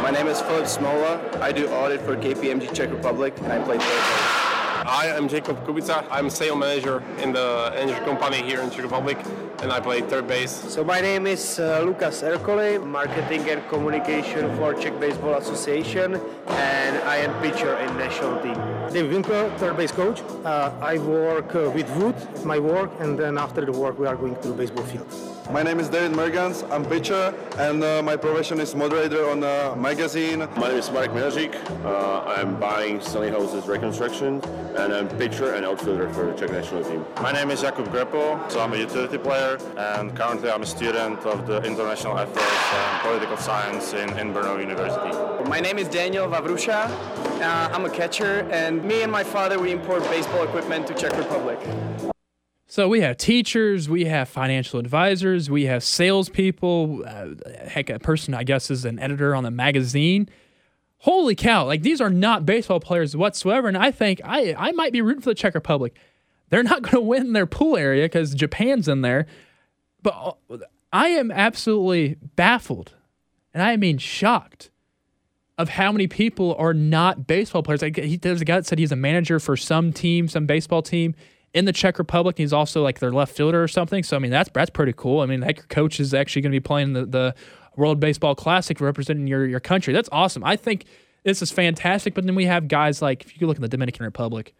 [0.00, 1.18] My name is Filip Smola.
[1.40, 4.46] I do audit for KPMG Czech Republic and I play third base.
[4.88, 6.06] I am Jacob Kubica.
[6.08, 9.18] I'm sales manager in the energy company here in Czech Republic,
[9.60, 10.52] and I play third base.
[10.52, 16.96] So my name is uh, Lucas Ercoli, marketing and communication for Czech Baseball Association, and
[16.98, 18.54] I am pitcher in national team.
[18.92, 20.22] Dave Winkler, third base coach.
[20.44, 24.14] Uh, I work uh, with Wood, my work, and then after the work we are
[24.16, 25.35] going to the baseball field.
[25.50, 26.68] My name is David Mergans.
[26.72, 30.40] I'm pitcher, and uh, my profession is moderator on a magazine.
[30.56, 31.54] My name is Marek Minařík.
[31.84, 34.42] Uh, I'm buying Sunny Houses Reconstruction,
[34.76, 37.04] and I'm pitcher and outfielder for the Czech national team.
[37.22, 41.20] My name is Jakub Grepo, so I'm a utility player, and currently I'm a student
[41.20, 45.48] of the International Affairs and Political Science in, in Brno University.
[45.48, 46.90] My name is Daniel Vavrusha.
[47.40, 51.16] Uh, I'm a catcher, and me and my father, we import baseball equipment to Czech
[51.16, 51.60] Republic.
[52.68, 57.04] So we have teachers, we have financial advisors, we have salespeople.
[57.06, 57.28] Uh,
[57.68, 60.28] heck, a person I guess is an editor on the magazine.
[60.98, 61.64] Holy cow!
[61.64, 65.20] Like these are not baseball players whatsoever, and I think I I might be rooting
[65.22, 65.96] for the Czech Republic.
[66.48, 69.26] They're not going to win their pool area because Japan's in there,
[70.02, 70.56] but uh,
[70.92, 72.94] I am absolutely baffled,
[73.54, 74.70] and I mean shocked,
[75.56, 77.82] of how many people are not baseball players.
[77.82, 80.82] Like he, there's a guy that said he's a manager for some team, some baseball
[80.82, 81.14] team
[81.56, 82.36] in the Czech Republic.
[82.36, 84.02] He's also like their left fielder or something.
[84.02, 85.20] So I mean that's that's pretty cool.
[85.20, 87.34] I mean, heck, your coach is actually going to be playing the, the
[87.76, 89.94] World Baseball Classic representing your your country.
[89.94, 90.44] That's awesome.
[90.44, 90.84] I think
[91.24, 92.14] this is fantastic.
[92.14, 94.54] But then we have guys like if you look in the Dominican Republic,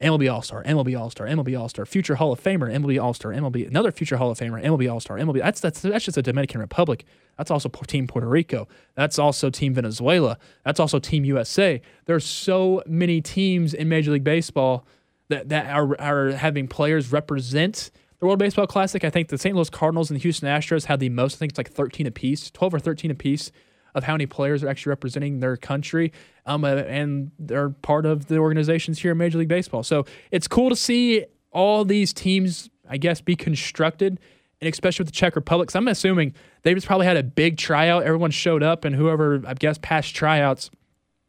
[0.00, 3.12] MLB All Star, MLB All Star, MLB All Star, future Hall of Famer, MLB All
[3.12, 5.40] Star, MLB another future Hall of Famer, MLB All Star, MLB.
[5.40, 7.04] That's that's that's just a Dominican Republic.
[7.38, 8.68] That's also Team Puerto Rico.
[8.94, 10.38] That's also Team Venezuela.
[10.64, 11.82] That's also Team USA.
[12.04, 14.86] There's so many teams in Major League Baseball
[15.30, 19.02] that, that are, are having players represent the World Baseball Classic.
[19.04, 19.56] I think the St.
[19.56, 21.36] Louis Cardinals and the Houston Astros had the most.
[21.36, 23.50] I think it's like 13 apiece, 12 or 13 apiece
[23.94, 26.12] of how many players are actually representing their country.
[26.46, 29.82] Um, uh, and they're part of the organizations here in Major League Baseball.
[29.82, 34.20] So it's cool to see all these teams, I guess, be constructed,
[34.60, 35.70] and especially with the Czech Republic.
[35.70, 38.04] So I'm assuming they just probably had a big tryout.
[38.04, 40.70] Everyone showed up, and whoever, I guess, passed tryouts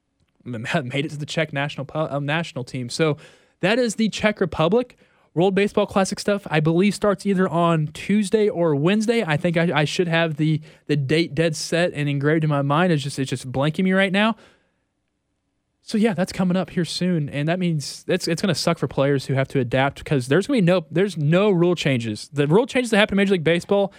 [0.43, 2.89] made it to the Czech national um, national team.
[2.89, 3.17] So
[3.61, 4.97] that is the Czech Republic.
[5.33, 9.23] World Baseball Classic stuff, I believe, starts either on Tuesday or Wednesday.
[9.25, 12.61] I think I, I, should have the the date dead set and engraved in my
[12.61, 12.91] mind.
[12.91, 14.35] It's just it's just blanking me right now.
[15.83, 18.87] So yeah, that's coming up here soon, and that means it's it's to suck for
[18.87, 22.29] players who have to adapt because there's to be no there's no rule changes.
[22.33, 23.93] The rule changes that happened in Major League Baseball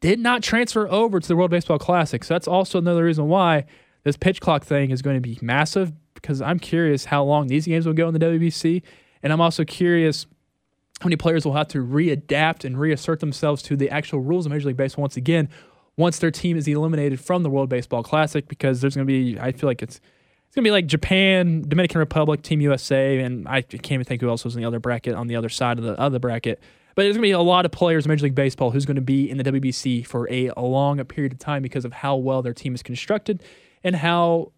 [0.00, 2.24] did not transfer over to the World Baseball Classic.
[2.24, 3.66] So that's also another reason why
[4.04, 7.66] this pitch clock thing is going to be massive because I'm curious how long these
[7.66, 8.82] games will go in the WBC
[9.22, 10.26] and I'm also curious
[11.00, 14.52] how many players will have to readapt and reassert themselves to the actual rules of
[14.52, 15.48] Major League Baseball once again,
[15.96, 19.38] once their team is eliminated from the World Baseball Classic, because there's going to be,
[19.38, 20.00] I feel like it's
[20.48, 24.22] it's going to be like Japan, Dominican Republic, Team USA, and I can't even think
[24.22, 26.58] who else was in the other bracket on the other side of the other bracket.
[26.94, 28.96] But there's going to be a lot of players in Major League Baseball who's going
[28.96, 32.16] to be in the WBC for a, a long period of time because of how
[32.16, 33.42] well their team is constructed
[33.84, 34.52] and how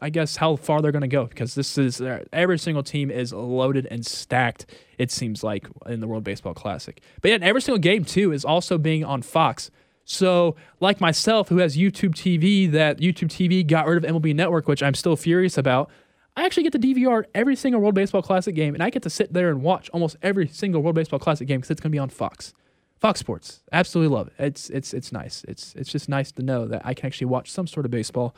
[0.00, 3.10] I guess how far they're going to go because this is uh, every single team
[3.10, 4.66] is loaded and stacked.
[4.98, 8.44] It seems like in the World Baseball Classic, but yet every single game too is
[8.44, 9.70] also being on Fox.
[10.04, 14.68] So, like myself, who has YouTube TV, that YouTube TV got rid of MLB Network,
[14.68, 15.90] which I'm still furious about.
[16.36, 19.10] I actually get to DVR every single World Baseball Classic game, and I get to
[19.10, 21.94] sit there and watch almost every single World Baseball Classic game because it's going to
[21.94, 22.52] be on Fox.
[23.00, 24.34] Fox Sports, absolutely love it.
[24.38, 25.44] It's it's it's nice.
[25.48, 28.34] It's it's just nice to know that I can actually watch some sort of baseball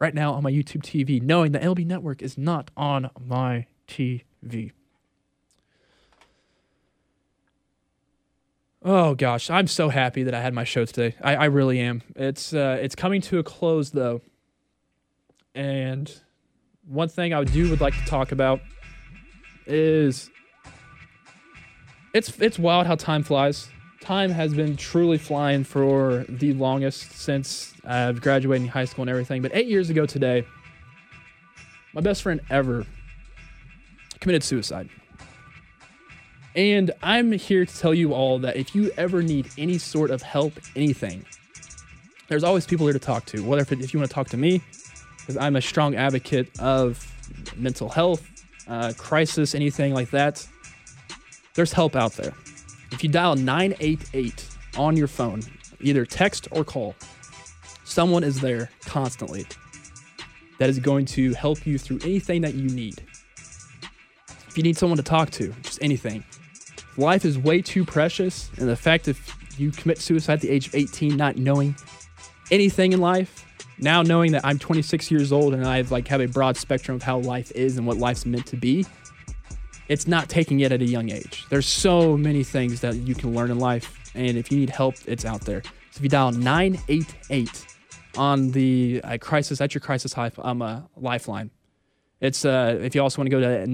[0.00, 4.72] right now on my YouTube TV, knowing that MLB Network is not on my TV.
[8.82, 11.14] Oh gosh, I'm so happy that I had my show today.
[11.20, 12.02] I, I really am.
[12.16, 14.22] It's uh, it's coming to a close though,
[15.54, 16.10] and
[16.86, 18.60] one thing I do would like to talk about
[19.66, 20.30] is
[22.14, 23.68] it's it's wild how time flies
[24.10, 29.40] time has been truly flying for the longest since I've graduated high school and everything.
[29.40, 30.44] But eight years ago today,
[31.94, 32.84] my best friend ever
[34.18, 34.88] committed suicide.
[36.56, 40.22] And I'm here to tell you all that if you ever need any sort of
[40.22, 41.24] help, anything,
[42.26, 43.44] there's always people here to talk to.
[43.44, 44.60] Whether if, if you want to talk to me,
[45.20, 47.06] because I'm a strong advocate of
[47.56, 48.28] mental health,
[48.66, 50.44] uh, crisis, anything like that,
[51.54, 52.34] there's help out there.
[52.92, 55.42] If you dial 988 on your phone,
[55.80, 56.94] either text or call,
[57.84, 59.46] someone is there constantly
[60.58, 63.02] that is going to help you through anything that you need.
[64.48, 66.24] If you need someone to talk to, just anything.
[66.96, 70.66] Life is way too precious, and the fact if you commit suicide at the age
[70.68, 71.76] of 18, not knowing
[72.50, 73.46] anything in life,
[73.78, 76.96] now knowing that I'm 26 years old and I have like have a broad spectrum
[76.96, 78.84] of how life is and what life's meant to be,
[79.90, 81.44] it's not taking it at a young age.
[81.50, 84.94] There's so many things that you can learn in life, and if you need help,
[85.06, 85.62] it's out there.
[85.64, 87.66] So if you dial 988
[88.16, 91.50] on the uh, crisis at your crisis hi- um, uh, lifeline,
[92.20, 93.66] it's uh, if you also want to go to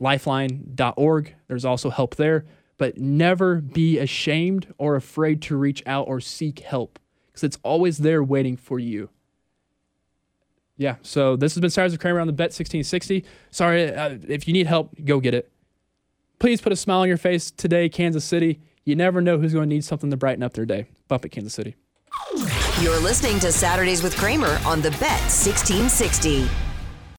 [0.00, 2.44] 988lifeline.org, there's also help there.
[2.76, 7.98] but never be ashamed or afraid to reach out or seek help because it's always
[7.98, 9.10] there waiting for you.
[10.78, 13.24] Yeah, so this has been Saturdays with Kramer on the Bet 1660.
[13.50, 15.50] Sorry, uh, if you need help, go get it.
[16.38, 18.60] Please put a smile on your face today, Kansas City.
[18.84, 20.86] You never know who's going to need something to brighten up their day.
[21.08, 21.74] Bump it, Kansas City.
[22.80, 26.67] You're listening to Saturdays with Kramer on the Bet 1660.